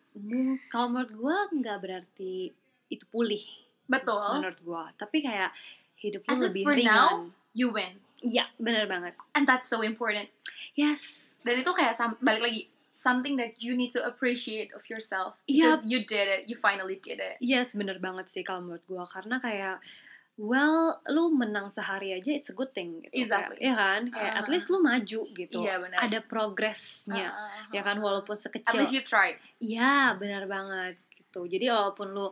kalau 0.68 0.92
menurut 0.92 1.12
gue 1.12 1.37
nggak 1.64 1.78
berarti 1.80 2.52
itu 2.88 3.04
pulih. 3.08 3.44
Betul. 3.88 4.44
Menurut 4.44 4.61
gue 4.61 4.84
tapi 4.96 5.20
kayak 5.20 5.52
hidup 5.96 6.24
lu 6.28 6.46
lebih 6.46 6.62
for 6.62 6.76
ringan. 6.76 6.88
now, 6.88 7.08
you 7.52 7.68
win 7.68 7.98
iya 8.20 8.50
benar 8.57 8.85
banget 8.85 9.14
and 9.33 9.44
that's 9.44 9.66
so 9.66 9.81
important 9.81 10.26
yes 10.74 11.31
dan 11.42 11.54
itu 11.57 11.70
kayak 11.70 11.94
balik 12.18 12.42
lagi 12.42 12.61
something 12.92 13.35
that 13.35 13.54
you 13.59 13.72
need 13.72 13.88
to 13.88 14.02
appreciate 14.02 14.74
of 14.74 14.83
yourself 14.87 15.38
Iya. 15.44 15.70
because 15.70 15.83
you 15.85 16.02
did 16.02 16.26
it 16.26 16.42
you 16.44 16.57
finally 16.57 16.98
did 16.98 17.16
it 17.16 17.38
Yes, 17.38 17.72
bener 17.72 17.96
banget 17.96 18.26
sih 18.26 18.42
kalau 18.42 18.64
menurut 18.64 18.83
gue 18.85 19.04
karena 19.07 19.38
kayak 19.38 19.78
well 20.35 20.78
lu 21.07 21.31
menang 21.31 21.66
sehari 21.68 22.11
aja 22.12 22.31
it's 22.33 22.46
a 22.46 22.54
good 22.54 22.70
thing 22.70 23.02
gitu 23.02 23.14
Exactly. 23.16 23.59
Kayak, 23.59 23.62
ya 23.64 23.74
kan 23.74 24.00
kayak 24.09 24.33
at 24.33 24.38
Uh-uh. 24.40 24.50
least 24.50 24.68
lu 24.68 24.78
maju 24.78 25.20
gitu 25.28 25.59
Iya, 25.59 25.74
benar. 25.78 25.98
ada 26.00 26.18
progresnya 26.22 27.26
Uh-uh. 27.28 27.70
ya 27.70 27.83
kan 27.83 27.96
walaupun 27.98 28.35
at 28.35 28.42
sekecil 28.44 28.78
least 28.81 28.90
you 28.92 29.02
tried 29.02 29.38
Iya, 29.59 30.14
benar 30.14 30.46
banget 30.46 30.94
gitu. 31.12 31.44
Jadi 31.44 31.66
walaupun 31.68 32.09
lu 32.09 32.26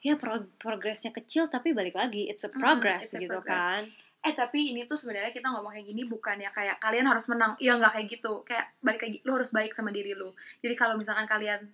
ya 0.00 0.14
pro- 0.14 0.48
progresnya 0.54 1.10
kecil 1.10 1.44
tapi 1.46 1.72
balik 1.72 1.92
lagi 1.92 2.24
it's 2.24 2.40
a 2.40 2.48
Mm, 2.48 2.56
progress 2.56 3.08
it's 3.08 3.16
a 3.16 3.20
gitu 3.20 3.32
progress. 3.34 3.58
kan. 3.58 3.82
Eh 4.26 4.34
tapi 4.34 4.74
ini 4.74 4.90
tuh 4.90 4.98
sebenarnya 4.98 5.30
kita 5.30 5.46
ngomong 5.54 5.70
kayak 5.70 5.86
gini 5.86 6.02
bukan 6.10 6.42
ya 6.42 6.50
kayak 6.50 6.82
kalian 6.82 7.06
harus 7.06 7.30
menang. 7.30 7.54
Iya 7.62 7.78
nggak 7.78 7.92
kayak 7.94 8.06
gitu. 8.10 8.32
Kayak 8.42 8.74
balik 8.82 9.02
lagi 9.06 9.18
lu 9.22 9.32
harus 9.38 9.50
baik 9.54 9.70
sama 9.70 9.94
diri 9.94 10.18
lu. 10.18 10.34
Jadi 10.58 10.74
kalau 10.74 10.98
misalkan 10.98 11.30
kalian 11.30 11.70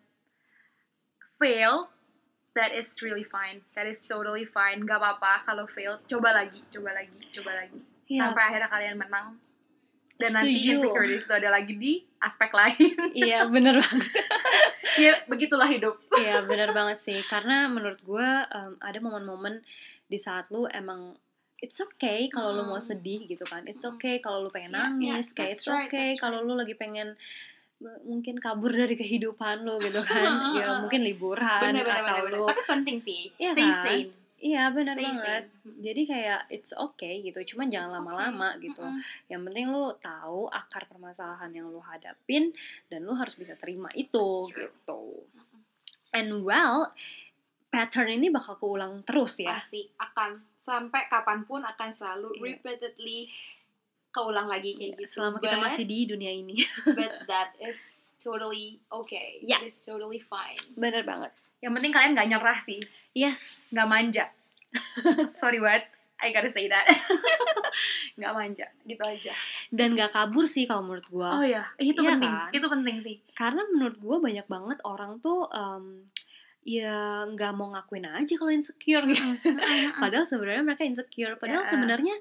fail 1.41 1.89
that 2.53 2.77
is 2.77 2.93
really 3.01 3.25
fine. 3.25 3.65
That 3.73 3.89
is 3.89 4.05
totally 4.05 4.45
fine. 4.45 4.85
Nggak 4.85 5.01
apa-apa. 5.01 5.49
Kalau 5.49 5.65
fail 5.65 5.97
coba 6.05 6.37
lagi 6.37 6.61
coba 6.69 6.93
lagi 6.93 7.21
coba 7.33 7.57
lagi. 7.57 7.81
Iya. 8.13 8.29
sampai 8.29 8.43
akhirnya 8.45 8.69
kalian 8.69 8.97
menang. 9.01 9.27
Dan 10.21 10.31
nanti 10.37 10.55
Setuju. 10.55 10.71
insecurities 10.85 11.25
itu 11.25 11.35
ada 11.35 11.49
lagi 11.49 11.75
di 11.81 11.93
aspek 12.21 12.53
lain. 12.53 12.93
Iya, 13.17 13.49
bener 13.49 13.81
banget. 13.81 14.13
ya 15.09 15.13
begitulah 15.27 15.67
hidup. 15.67 15.97
Iya, 16.15 16.45
bener 16.45 16.77
banget 16.77 17.01
sih. 17.01 17.19
Karena 17.27 17.67
menurut 17.73 17.99
gue 18.05 18.29
em, 18.53 18.73
ada 18.79 18.99
momen-momen 19.01 19.65
di 20.07 20.21
saat 20.21 20.53
lu 20.53 20.69
emang 20.69 21.17
it's 21.63 21.79
okay 21.79 22.27
kalau 22.27 22.51
lu 22.53 22.67
mau 22.67 22.77
Mm. 22.77 22.85
sedih 22.85 23.21
gitu 23.25 23.47
kan. 23.47 23.63
It's 23.65 23.83
okay 23.83 24.19
kalau 24.19 24.43
lu 24.43 24.51
pengen 24.51 24.71
Yeah, 24.71 24.91
yeah, 24.91 25.15
nangis, 25.15 25.31
kayak 25.31 25.55
it's 25.55 25.65
right, 25.65 25.87
okay 25.87 26.11
that's 26.11 26.21
kalau 26.21 26.43
lu 26.43 26.53
lagi 26.53 26.75
pengen 26.75 27.15
mungkin 28.03 28.37
kabur 28.37 28.71
dari 28.77 28.95
kehidupan 28.95 29.63
lu 29.63 29.79
gitu 29.79 30.03
kan. 30.07 30.55
ya 30.55 30.79
mungkin 30.79 31.03
liburan 31.03 31.63
bener-bener 31.63 32.03
atau 32.03 32.19
lu 32.27 32.45
tapi 32.45 32.63
penting 32.69 32.99
sih 32.99 33.31
Iya 33.37 33.53
stay 33.53 33.65
kan? 33.65 33.79
sane 33.79 34.05
Iya 34.43 34.63
benar 34.71 34.99
banget. 34.99 35.23
sane. 35.47 35.47
Jadi 35.79 36.03
kayak 36.03 36.51
it's 36.51 36.75
okay 36.75 37.23
gitu. 37.23 37.55
Cuman 37.55 37.71
jangan 37.71 38.03
lama-lama 38.03 38.51
okay. 38.53 38.67
gitu. 38.67 38.83
Mm-mm. 38.83 38.99
Yang 39.31 39.41
penting 39.47 39.67
lu 39.71 39.85
tahu 39.97 40.51
akar 40.51 40.83
permasalahan 40.85 41.47
yang 41.49 41.71
lu 41.71 41.79
hadapin 41.79 42.51
dan 42.87 43.07
lu 43.07 43.15
harus 43.15 43.39
bisa 43.39 43.55
terima 43.55 43.87
itu 43.95 44.51
gitu. 44.51 45.23
And 46.11 46.43
well, 46.43 46.91
pattern 47.71 48.11
ini 48.13 48.29
bakal 48.29 48.59
keulang 48.59 49.07
terus 49.07 49.39
ya. 49.39 49.63
pasti 49.63 49.87
akan 49.95 50.43
sampai 50.63 51.11
kapan 51.11 51.43
pun 51.43 51.61
akan 51.61 51.91
selalu 51.91 52.31
Iya. 52.33 52.43
repeatedly 52.49 53.27
keulang 54.09 54.47
lagi 54.47 54.73
kayak 54.73 54.95
gitu. 54.97 55.19
Selama 55.19 55.37
kita 55.37 55.59
But- 55.59 55.65
masih 55.67 55.85
di 55.85 55.99
dunia 56.07 56.31
ini. 56.31 56.55
but 56.89 57.11
that 57.31 57.59
is 57.59 57.81
totally 58.17 58.79
okay. 58.89 59.43
Yeah. 59.43 59.59
That 59.59 59.69
is 59.69 59.79
totally 59.81 60.23
fine. 60.23 60.55
bener 60.75 61.03
banget. 61.03 61.35
Yang 61.59 61.73
penting 61.77 61.93
kalian 61.93 62.13
gak 62.13 62.29
nyerah 62.29 62.59
sih, 62.59 62.79
Yes. 63.13 63.67
gak 63.69 63.87
manja. 63.87 64.31
Sorry 65.35 65.59
what, 65.59 65.83
I 66.19 66.31
gotta 66.31 66.49
say 66.49 66.67
that. 66.67 66.87
gak 68.21 68.33
manja, 68.33 68.67
gitu 68.83 69.01
aja. 69.01 69.33
Dan 69.69 69.95
gak 69.95 70.13
kabur 70.13 70.45
sih 70.45 70.65
kalau 70.65 70.83
menurut 70.83 71.07
gua. 71.09 71.29
Oh 71.33 71.45
ya, 71.45 71.67
itu 71.77 71.99
Iya 71.99 72.15
penting, 72.15 72.31
kan? 72.33 72.51
itu 72.51 72.67
penting 72.69 72.97
sih. 73.01 73.17
Karena 73.33 73.63
menurut 73.65 73.97
gua 73.97 74.19
banyak 74.19 74.47
banget 74.47 74.79
orang 74.83 75.19
tuh 75.19 75.47
em, 75.49 76.07
ya 76.63 76.97
nggak 77.27 77.53
mau 77.53 77.71
ngakuin 77.71 78.07
aja 78.09 78.35
kalau 78.35 78.51
insecure 78.51 79.03
gitu. 79.05 79.23
Padahal 80.03 80.25
sebenarnya 80.25 80.63
mereka 80.63 80.83
insecure. 80.83 81.35
Padahal 81.35 81.63
Ya. 81.63 81.69
sebenarnya 81.69 82.15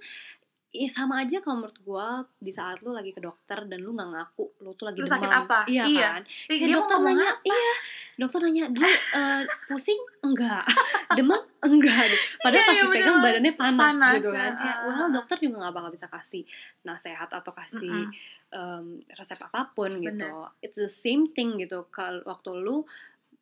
ya 0.72 0.88
sama 0.88 1.20
aja 1.20 1.44
kalau 1.44 1.60
menurut 1.60 1.80
gua 1.82 2.08
di 2.38 2.48
saat 2.48 2.80
lu 2.80 2.90
lagi 2.90 3.12
ke 3.12 3.20
dokter 3.20 3.68
dan 3.68 3.76
lu 3.78 3.92
nggak 3.92 4.08
ngaku 4.08 4.56
lu 4.60 4.72
tuh 4.72 4.88
lagi 4.88 4.98
Lu 4.98 5.04
demam. 5.04 5.14
sakit 5.14 5.32
apa? 5.36 5.60
Iya, 5.68 5.84
Iya. 5.84 6.08
kan? 6.10 6.22
Dia, 6.48 6.58
dia 6.58 6.74
dokter 6.74 6.98
nanya, 6.98 7.28
apa? 7.30 7.44
iya. 7.46 7.74
Dokter 8.16 8.40
nanya, 8.40 8.64
"Dulu 8.72 8.88
eh, 8.88 9.42
pusing 9.68 10.00
enggak? 10.22 10.64
Demam 11.20 11.42
enggak?" 11.62 12.04
gitu. 12.08 12.24
Padahal 12.40 12.56
Iya, 12.56 12.66
pas 12.66 12.74
iya, 12.74 12.84
dipegang 12.88 13.04
bener. 13.12 13.26
badannya 13.28 13.54
panas, 13.54 13.82
Panas, 13.94 14.14
gitu 14.16 14.30
kan. 14.32 14.52
ya. 14.56 14.74
Well, 14.82 15.10
dokter 15.12 15.38
juga 15.38 15.56
nggak 15.60 15.76
bakal 15.76 15.92
bisa 15.92 16.08
kasih 16.08 16.44
nasihat 16.82 17.30
atau 17.30 17.52
kasih 17.52 17.92
Mm-mm. 18.08 18.56
em, 18.56 18.86
resep 19.12 19.38
apa 19.38 19.70
pun 19.70 19.92
gitu. 20.00 20.24
Bener. 20.24 20.56
It's 20.64 20.80
the 20.80 20.88
same 20.88 21.30
thing 21.30 21.60
gitu. 21.60 21.84
Kalau 21.90 22.24
waktu 22.24 22.56
lu 22.56 22.88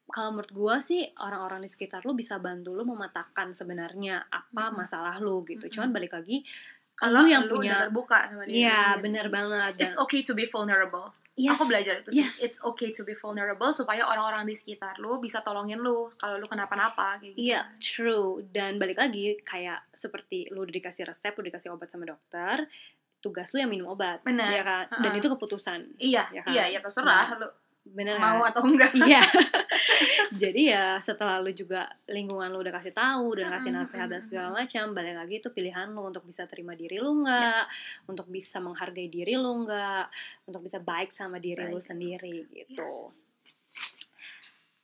kalau 0.09 0.29
menurut 0.31 0.51
gua 0.51 0.75
sih 0.79 1.01
orang-orang 1.15 1.61
di 1.61 1.69
sekitar 1.69 2.01
lu 2.01 2.11
bisa 2.11 2.35
bantu 2.37 2.73
lu 2.73 2.83
mematakan 2.83 3.51
sebenarnya 3.51 4.25
apa 4.25 4.63
Mm-mm. 4.67 4.77
masalah 4.77 5.15
lu 5.17 5.41
gitu. 5.43 5.61
Mm-mm. 5.61 5.73
Cuman 5.73 5.89
balik 5.89 6.13
lagi 6.13 6.41
Kalau 6.93 7.23
lu 7.23 7.25
yang 7.25 7.45
lu 7.45 7.57
punya 7.57 7.73
udah 7.73 7.81
terbuka 7.87 8.17
sama 8.27 8.43
lu 8.43 8.51
Iya, 8.51 8.99
bener 8.99 9.29
banget. 9.29 9.77
Dan, 9.77 9.83
It's 9.83 9.95
okay 9.95 10.19
to 10.19 10.33
be 10.33 10.45
vulnerable. 10.45 11.15
yes, 11.33 11.55
Aku 11.55 11.63
belajar 11.65 11.95
itu 11.97 12.11
sih. 12.11 12.19
yes. 12.19 12.43
It's 12.43 12.59
okay 12.61 12.91
to 12.91 13.01
be 13.01 13.15
vulnerable 13.15 13.71
supaya 13.71 14.03
orang-orang 14.03 14.43
di 14.43 14.53
sekitar 14.53 14.99
lu 14.99 15.17
bisa 15.17 15.39
tolongin 15.39 15.79
lu 15.79 16.11
kalau 16.13 16.35
lu 16.35 16.43
kenapa-napa 16.43 17.15
kayak 17.17 17.31
gitu. 17.31 17.39
Iya, 17.47 17.61
true. 17.79 18.43
Dan 18.45 18.75
balik 18.75 18.99
lagi 18.99 19.39
kayak 19.41 19.87
seperti 19.93 20.49
lu 20.49 20.61
udah 20.61 20.75
dikasih 20.75 21.07
resep, 21.07 21.31
lu 21.31 21.45
dikasih 21.45 21.71
obat 21.71 21.87
sama 21.87 22.03
dokter, 22.03 22.67
tugas 23.19 23.47
lu 23.49 23.59
yang 23.59 23.71
minum 23.71 23.87
obat, 23.89 24.19
Bener. 24.21 24.51
ya 24.51 24.63
kan? 24.63 24.83
Dan 24.99 25.11
Ha-ha. 25.11 25.19
itu 25.19 25.27
keputusan, 25.29 25.95
Iya, 25.95 26.27
Ya 26.29 26.41
kan? 26.43 26.51
iya, 26.51 26.63
ya 26.69 26.79
terserah 26.79 27.31
lu 27.35 27.47
bener 27.93 28.21
mau 28.21 28.41
atau 28.45 28.61
enggak. 28.65 28.91
Iya. 28.93 29.21
Jadi 30.41 30.69
ya 30.71 30.97
setelah 31.01 31.41
lu 31.41 31.51
juga 31.51 31.89
lingkungan 32.05 32.49
lu 32.49 32.61
udah 32.61 32.73
kasih 32.79 32.93
tahu 32.93 33.37
dan 33.39 33.51
kasih 33.53 33.71
nasihat 33.73 34.07
dan 34.07 34.21
segala 34.21 34.49
macam, 34.53 34.93
balik 34.93 35.15
lagi 35.17 35.35
itu 35.41 35.49
pilihan 35.49 35.89
lu 35.91 36.07
untuk 36.07 36.23
bisa 36.25 36.45
terima 36.45 36.77
diri 36.77 37.01
lu 37.01 37.25
nggak, 37.25 37.63
untuk 38.09 38.27
bisa 38.29 38.61
menghargai 38.61 39.09
diri 39.09 39.35
lu 39.35 39.65
nggak, 39.65 40.05
untuk 40.45 40.61
bisa 40.65 40.77
baik 40.81 41.09
sama 41.09 41.41
diri 41.41 41.65
lu 41.67 41.77
Baik. 41.81 41.87
sendiri 41.89 42.37
gitu. 42.49 42.81
Yes. 42.81 43.13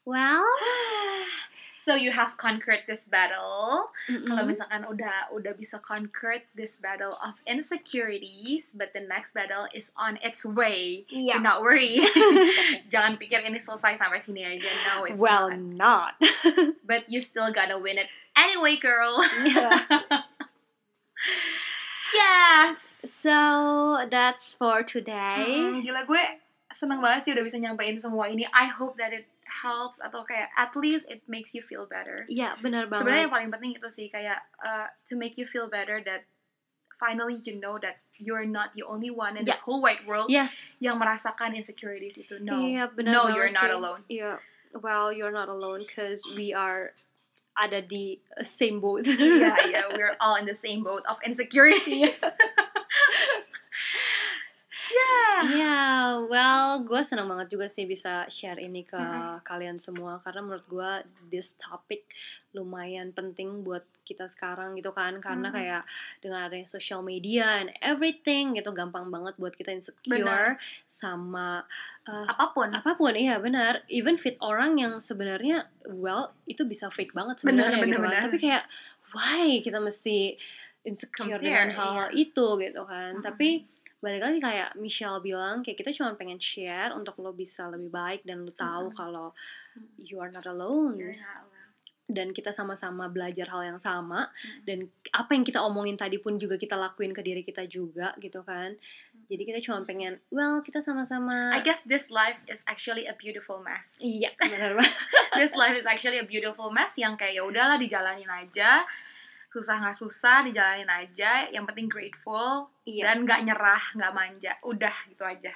Well, 0.05 0.45
So 1.85 1.93
you 1.93 2.09
have 2.17 2.33
conquered 2.41 2.89
this 2.89 3.05
battle. 3.05 3.93
Kalau 4.09 4.41
mm-mm. 4.41 4.49
misalkan 4.49 4.89
udah 4.89 5.29
udah 5.29 5.53
bisa 5.53 5.77
conquer 5.77 6.41
this 6.57 6.81
battle 6.81 7.13
of 7.21 7.37
insecurities, 7.45 8.73
but 8.73 8.89
the 8.97 9.05
next 9.05 9.37
battle 9.37 9.69
is 9.69 9.93
on 9.93 10.17
its 10.25 10.41
way. 10.49 11.05
Iya. 11.13 11.37
Do 11.37 11.45
not 11.45 11.61
worry. 11.61 12.01
Jangan 12.93 13.21
pikir 13.21 13.45
ini 13.45 13.61
selesai 13.61 14.01
sampai 14.01 14.17
sini 14.17 14.41
aja. 14.41 14.65
No, 14.81 15.05
it's 15.05 15.21
well, 15.21 15.53
not. 15.53 16.17
not. 16.17 16.25
But 16.89 17.05
you 17.05 17.21
still 17.21 17.53
gotta 17.53 17.77
win 17.77 18.01
it 18.01 18.09
anyway, 18.33 18.81
girl. 18.81 19.21
yes. 22.17 22.81
So 23.05 24.09
that's 24.09 24.57
for 24.57 24.81
today. 24.81 25.53
Mm, 25.53 25.85
gila 25.85 26.09
gue 26.09 26.41
seneng 26.73 26.97
banget 26.97 27.29
sih 27.29 27.31
udah 27.37 27.45
bisa 27.45 27.61
nyampein 27.61 28.01
semua 28.01 28.25
ini. 28.25 28.49
I 28.49 28.73
hope 28.73 28.97
that 28.97 29.13
it 29.13 29.29
helps 29.63 30.03
atau 30.03 30.27
kayak 30.27 30.51
at 30.55 30.75
least 30.75 31.07
it 31.07 31.23
makes 31.27 31.55
you 31.55 31.63
feel 31.63 31.87
better. 31.87 32.25
Iya 32.27 32.59
benar 32.59 32.91
banget. 32.91 33.07
Sebenarnya 33.07 33.23
yang 33.27 33.33
paling 33.33 33.51
penting 33.51 33.71
itu 33.77 33.89
sih 33.93 34.07
kayak 34.11 34.43
uh, 34.59 34.87
to 35.07 35.15
make 35.15 35.39
you 35.39 35.47
feel 35.47 35.71
better 35.71 36.03
that 36.03 36.27
finally 36.95 37.39
you 37.43 37.55
know 37.59 37.75
that 37.79 37.99
you're 38.15 38.47
not 38.47 38.71
the 38.75 38.83
only 38.83 39.11
one 39.11 39.35
in 39.35 39.43
this 39.43 39.55
Yeah. 39.59 39.63
whole 39.67 39.83
wide 39.83 40.07
world 40.07 40.31
yes. 40.31 40.71
yang 40.79 40.95
merasakan 40.95 41.51
insecurities 41.55 42.15
itu. 42.15 42.39
No. 42.39 42.59
Iya 42.59 42.87
benar 42.91 43.11
no, 43.11 43.21
you're 43.35 43.51
not 43.51 43.67
sih. 43.67 43.75
alone. 43.75 44.01
Iya. 44.07 44.39
Well, 44.75 45.11
you're 45.11 45.31
not 45.31 45.47
alone 45.47 45.83
because 45.87 46.23
we 46.35 46.51
are 46.51 46.91
ada 47.55 47.79
di 47.79 48.19
same 48.43 48.83
boat. 48.83 49.07
yeah, 49.07 49.55
yeah, 49.71 49.87
we're 49.95 50.19
all 50.19 50.35
in 50.35 50.43
the 50.43 50.55
same 50.55 50.83
boat 50.83 51.03
of 51.07 51.15
insecurities. 51.23 52.19
yeah. 52.19 52.64
Iya, 55.45 55.75
well, 56.31 56.79
gue 56.87 57.01
senang 57.03 57.27
banget 57.27 57.51
juga 57.51 57.67
sih 57.67 57.83
bisa 57.83 58.23
share 58.31 58.57
ini 58.57 58.87
ke 58.87 58.95
Mm-mm. 58.95 59.43
kalian 59.43 59.77
semua 59.83 60.23
karena 60.23 60.41
menurut 60.41 60.65
gue 60.65 60.91
this 61.27 61.53
topic 61.59 62.07
lumayan 62.55 63.11
penting 63.11 63.61
buat 63.67 63.83
kita 64.05 64.29
sekarang 64.31 64.77
gitu 64.79 64.93
kan 64.95 65.17
karena 65.19 65.49
Mm-mm. 65.51 65.57
kayak 65.59 65.83
dengan 66.23 66.47
adanya 66.47 66.69
social 66.69 67.01
media 67.01 67.59
and 67.59 67.73
everything 67.83 68.55
gitu 68.55 68.71
gampang 68.71 69.09
banget 69.11 69.35
buat 69.35 69.51
kita 69.57 69.75
insecure 69.75 70.55
Benar. 70.55 70.61
sama 70.87 71.65
uh, 72.07 72.25
Apa 72.31 72.55
pun. 72.55 72.69
apa 72.71 72.95
pun 72.95 73.11
iya 73.17 73.41
benar 73.41 73.83
even 73.91 74.15
fit 74.15 74.37
orang 74.39 74.77
yang 74.79 75.01
sebenarnya 75.03 75.67
well 75.89 76.31
itu 76.47 76.63
bisa 76.63 76.87
fake 76.93 77.11
banget 77.11 77.43
Benar, 77.43 77.75
sebenarnya 77.75 77.77
gitu 77.81 77.99
benar, 77.99 78.13
kan 78.13 78.23
tapi 78.29 78.37
kayak 78.39 78.63
why 79.11 79.59
kita 79.65 79.79
mesti 79.81 80.37
insecure 80.85 81.41
Compare, 81.41 81.43
dengan 81.43 81.69
hal-hal 81.73 82.09
iya. 82.13 82.23
itu 82.29 82.47
gitu 82.61 82.81
kan 82.85 83.19
Mm-mm. 83.19 83.25
tapi 83.25 83.65
balik 83.97 84.21
lagi 84.21 84.39
kayak 84.39 84.69
Michelle 84.75 85.17
bilang 85.19 85.59
kayak 85.59 85.77
kita 85.77 85.91
cuma 85.91 86.13
pengen 86.13 86.37
share 86.37 86.91
untuk 86.91 87.17
lo 87.17 87.31
bisa 87.31 87.65
lebih 87.65 87.89
baik 87.89 88.21
dan 88.21 88.41
lo 88.41 88.51
tahu 88.51 88.89
Mm-mm. 88.89 88.95
kalau 88.95 89.27
you 89.97 90.17
are 90.17 90.29
not 90.29 90.45
alone 90.45 90.95
You're 90.95 91.15
not 91.15 91.41
alone. 91.41 91.53
dan 92.05 92.29
kita 92.29 92.51
sama-sama 92.51 93.07
belajar 93.07 93.49
hal 93.49 93.65
yang 93.65 93.79
sama 93.79 94.29
Mm. 94.29 94.61
dan 94.61 94.77
apa 95.11 95.31
yang 95.31 95.41
kita 95.41 95.57
omongin 95.59 95.95
tadi 95.95 96.15
pun 96.15 96.37
juga 96.37 96.53
kita 96.55 96.75
lakuin 96.75 97.09
ke 97.09 97.21
diri 97.21 97.41
kita 97.41 97.65
juga 97.65 98.13
gitu 98.17 98.39
kan 98.41 98.77
jadi 99.25 99.41
kita 99.43 99.59
cuma 99.59 99.81
pengen 99.83 100.21
well 100.29 100.61
kita 100.61 100.79
sama-sama 100.79 101.49
I 101.49 101.59
guess 101.59 101.81
this 101.81 102.07
life 102.09 102.37
is 102.45 102.61
actually 102.65 103.09
a 103.09 103.15
beautiful 103.15 103.57
mess. 103.59 103.97
iya 103.97 104.29
benar 104.37 104.77
banget 104.77 104.93
this 105.39 105.53
life 105.53 105.73
is 105.73 105.83
actually 105.83 106.21
a 106.21 106.27
beautiful 106.27 106.69
mess 106.69 106.93
yang 106.93 107.15
kayak 107.15 107.33
ya 107.33 107.43
udahlah 107.43 107.75
dijalanin 107.75 108.29
aja 108.29 108.85
susah 109.55 109.79
nggak 109.79 109.95
susah 109.95 110.43
dijalanin 110.43 110.91
aja 110.91 111.47
yang 111.47 111.63
penting 111.63 111.87
grateful 111.87 112.67
iya 112.83 113.07
dan 113.07 113.23
nggak 113.23 113.47
nyerah 113.47 113.83
nggak 113.95 114.11
manja 114.11 114.51
udah 114.67 114.95
gitu 115.07 115.23
aja 115.23 115.55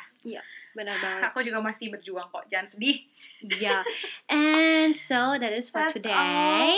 benar 0.72 0.96
banget 1.04 1.22
aku 1.28 1.44
juga 1.44 1.60
masih 1.60 1.92
berjuang 1.92 2.32
kok 2.32 2.48
jangan 2.48 2.72
sedih 2.72 3.04
Yeah. 3.40 3.88
and 4.28 5.00
so 5.00 5.40
that 5.40 5.56
is 5.56 5.72
for 5.72 5.88
That's 5.88 5.96
today. 5.96 6.76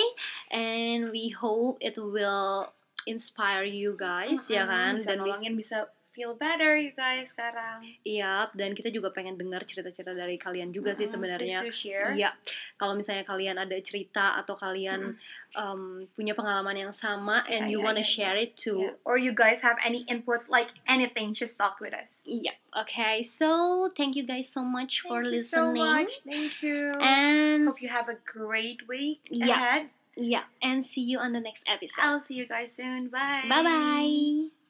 And 0.53 1.09
we 1.09 1.33
hope 1.33 1.81
it 1.81 1.97
will 1.97 2.69
inspire 3.09 3.65
you 3.65 3.97
guys, 3.97 4.45
ya 4.45 4.69
kan? 4.69 4.93
bisa 4.93 5.17
Dan 5.17 5.25
nolongin 5.25 5.57
bisa 5.57 5.89
feel 6.21 6.37
better 6.37 6.77
you 6.77 6.93
guys 6.93 7.33
sekarang 7.33 7.81
Iya, 8.05 8.45
dan 8.53 8.77
kita 8.77 8.93
juga 8.93 9.09
pengen 9.09 9.33
dengar 9.33 9.65
cerita-cerita 9.65 10.13
dari 10.13 10.37
kalian 10.37 10.69
juga 10.69 10.93
sih 10.93 11.09
Mm-mm, 11.09 11.17
sebenarnya. 11.17 11.57
please 11.65 11.65
do 11.65 11.73
share 11.73 12.13
Iya, 12.13 12.29
kalau 12.77 12.93
misalnya 12.93 13.25
kalian 13.25 13.57
ada 13.57 13.73
cerita 13.81 14.37
atau 14.37 14.53
kalian 14.53 15.17
um, 15.57 16.05
punya 16.13 16.37
pengalaman 16.37 16.77
yang 16.77 16.93
sama 16.93 17.41
and 17.49 17.65
Iya, 17.65 17.73
you 17.73 17.79
iya, 17.81 17.85
wanna 17.89 18.05
iya, 18.05 18.13
share 18.13 18.37
it 18.37 18.53
to 18.53 18.77
Yeah. 18.77 18.93
or 19.01 19.17
you 19.17 19.33
guys 19.33 19.65
have 19.65 19.81
any 19.81 20.05
inputs 20.05 20.45
like 20.45 20.69
anything 20.85 21.33
just 21.33 21.57
talk 21.57 21.81
with 21.81 21.97
us 21.97 22.21
Iya, 22.21 22.53
okay. 22.77 23.25
So 23.25 23.89
thank 23.97 24.13
you 24.13 24.29
guys 24.29 24.45
so 24.45 24.61
much 24.61 25.01
for 25.01 25.25
Thank 25.25 25.33
you 25.33 25.41
so 25.41 25.73
listening. 25.73 25.81
much 25.81 26.11
thank 26.21 26.53
you 26.61 27.01
And 27.01 27.65
hope 27.65 27.81
you 27.81 27.89
have 27.89 28.05
a 28.05 28.21
great 28.21 28.85
week 28.85 29.25
Yeah. 29.25 29.57
ahead 29.57 29.83
yeah, 30.19 30.45
and 30.61 30.83
see 30.85 31.01
you 31.07 31.17
on 31.23 31.31
the 31.31 31.39
next 31.39 31.63
episode. 31.71 32.03
I'll 32.03 32.21
see 32.21 32.35
you 32.35 32.45
guys 32.45 32.75
soon 32.75 33.07
bye 33.09 33.47
Bye 33.47 33.63
bye. 33.65 34.60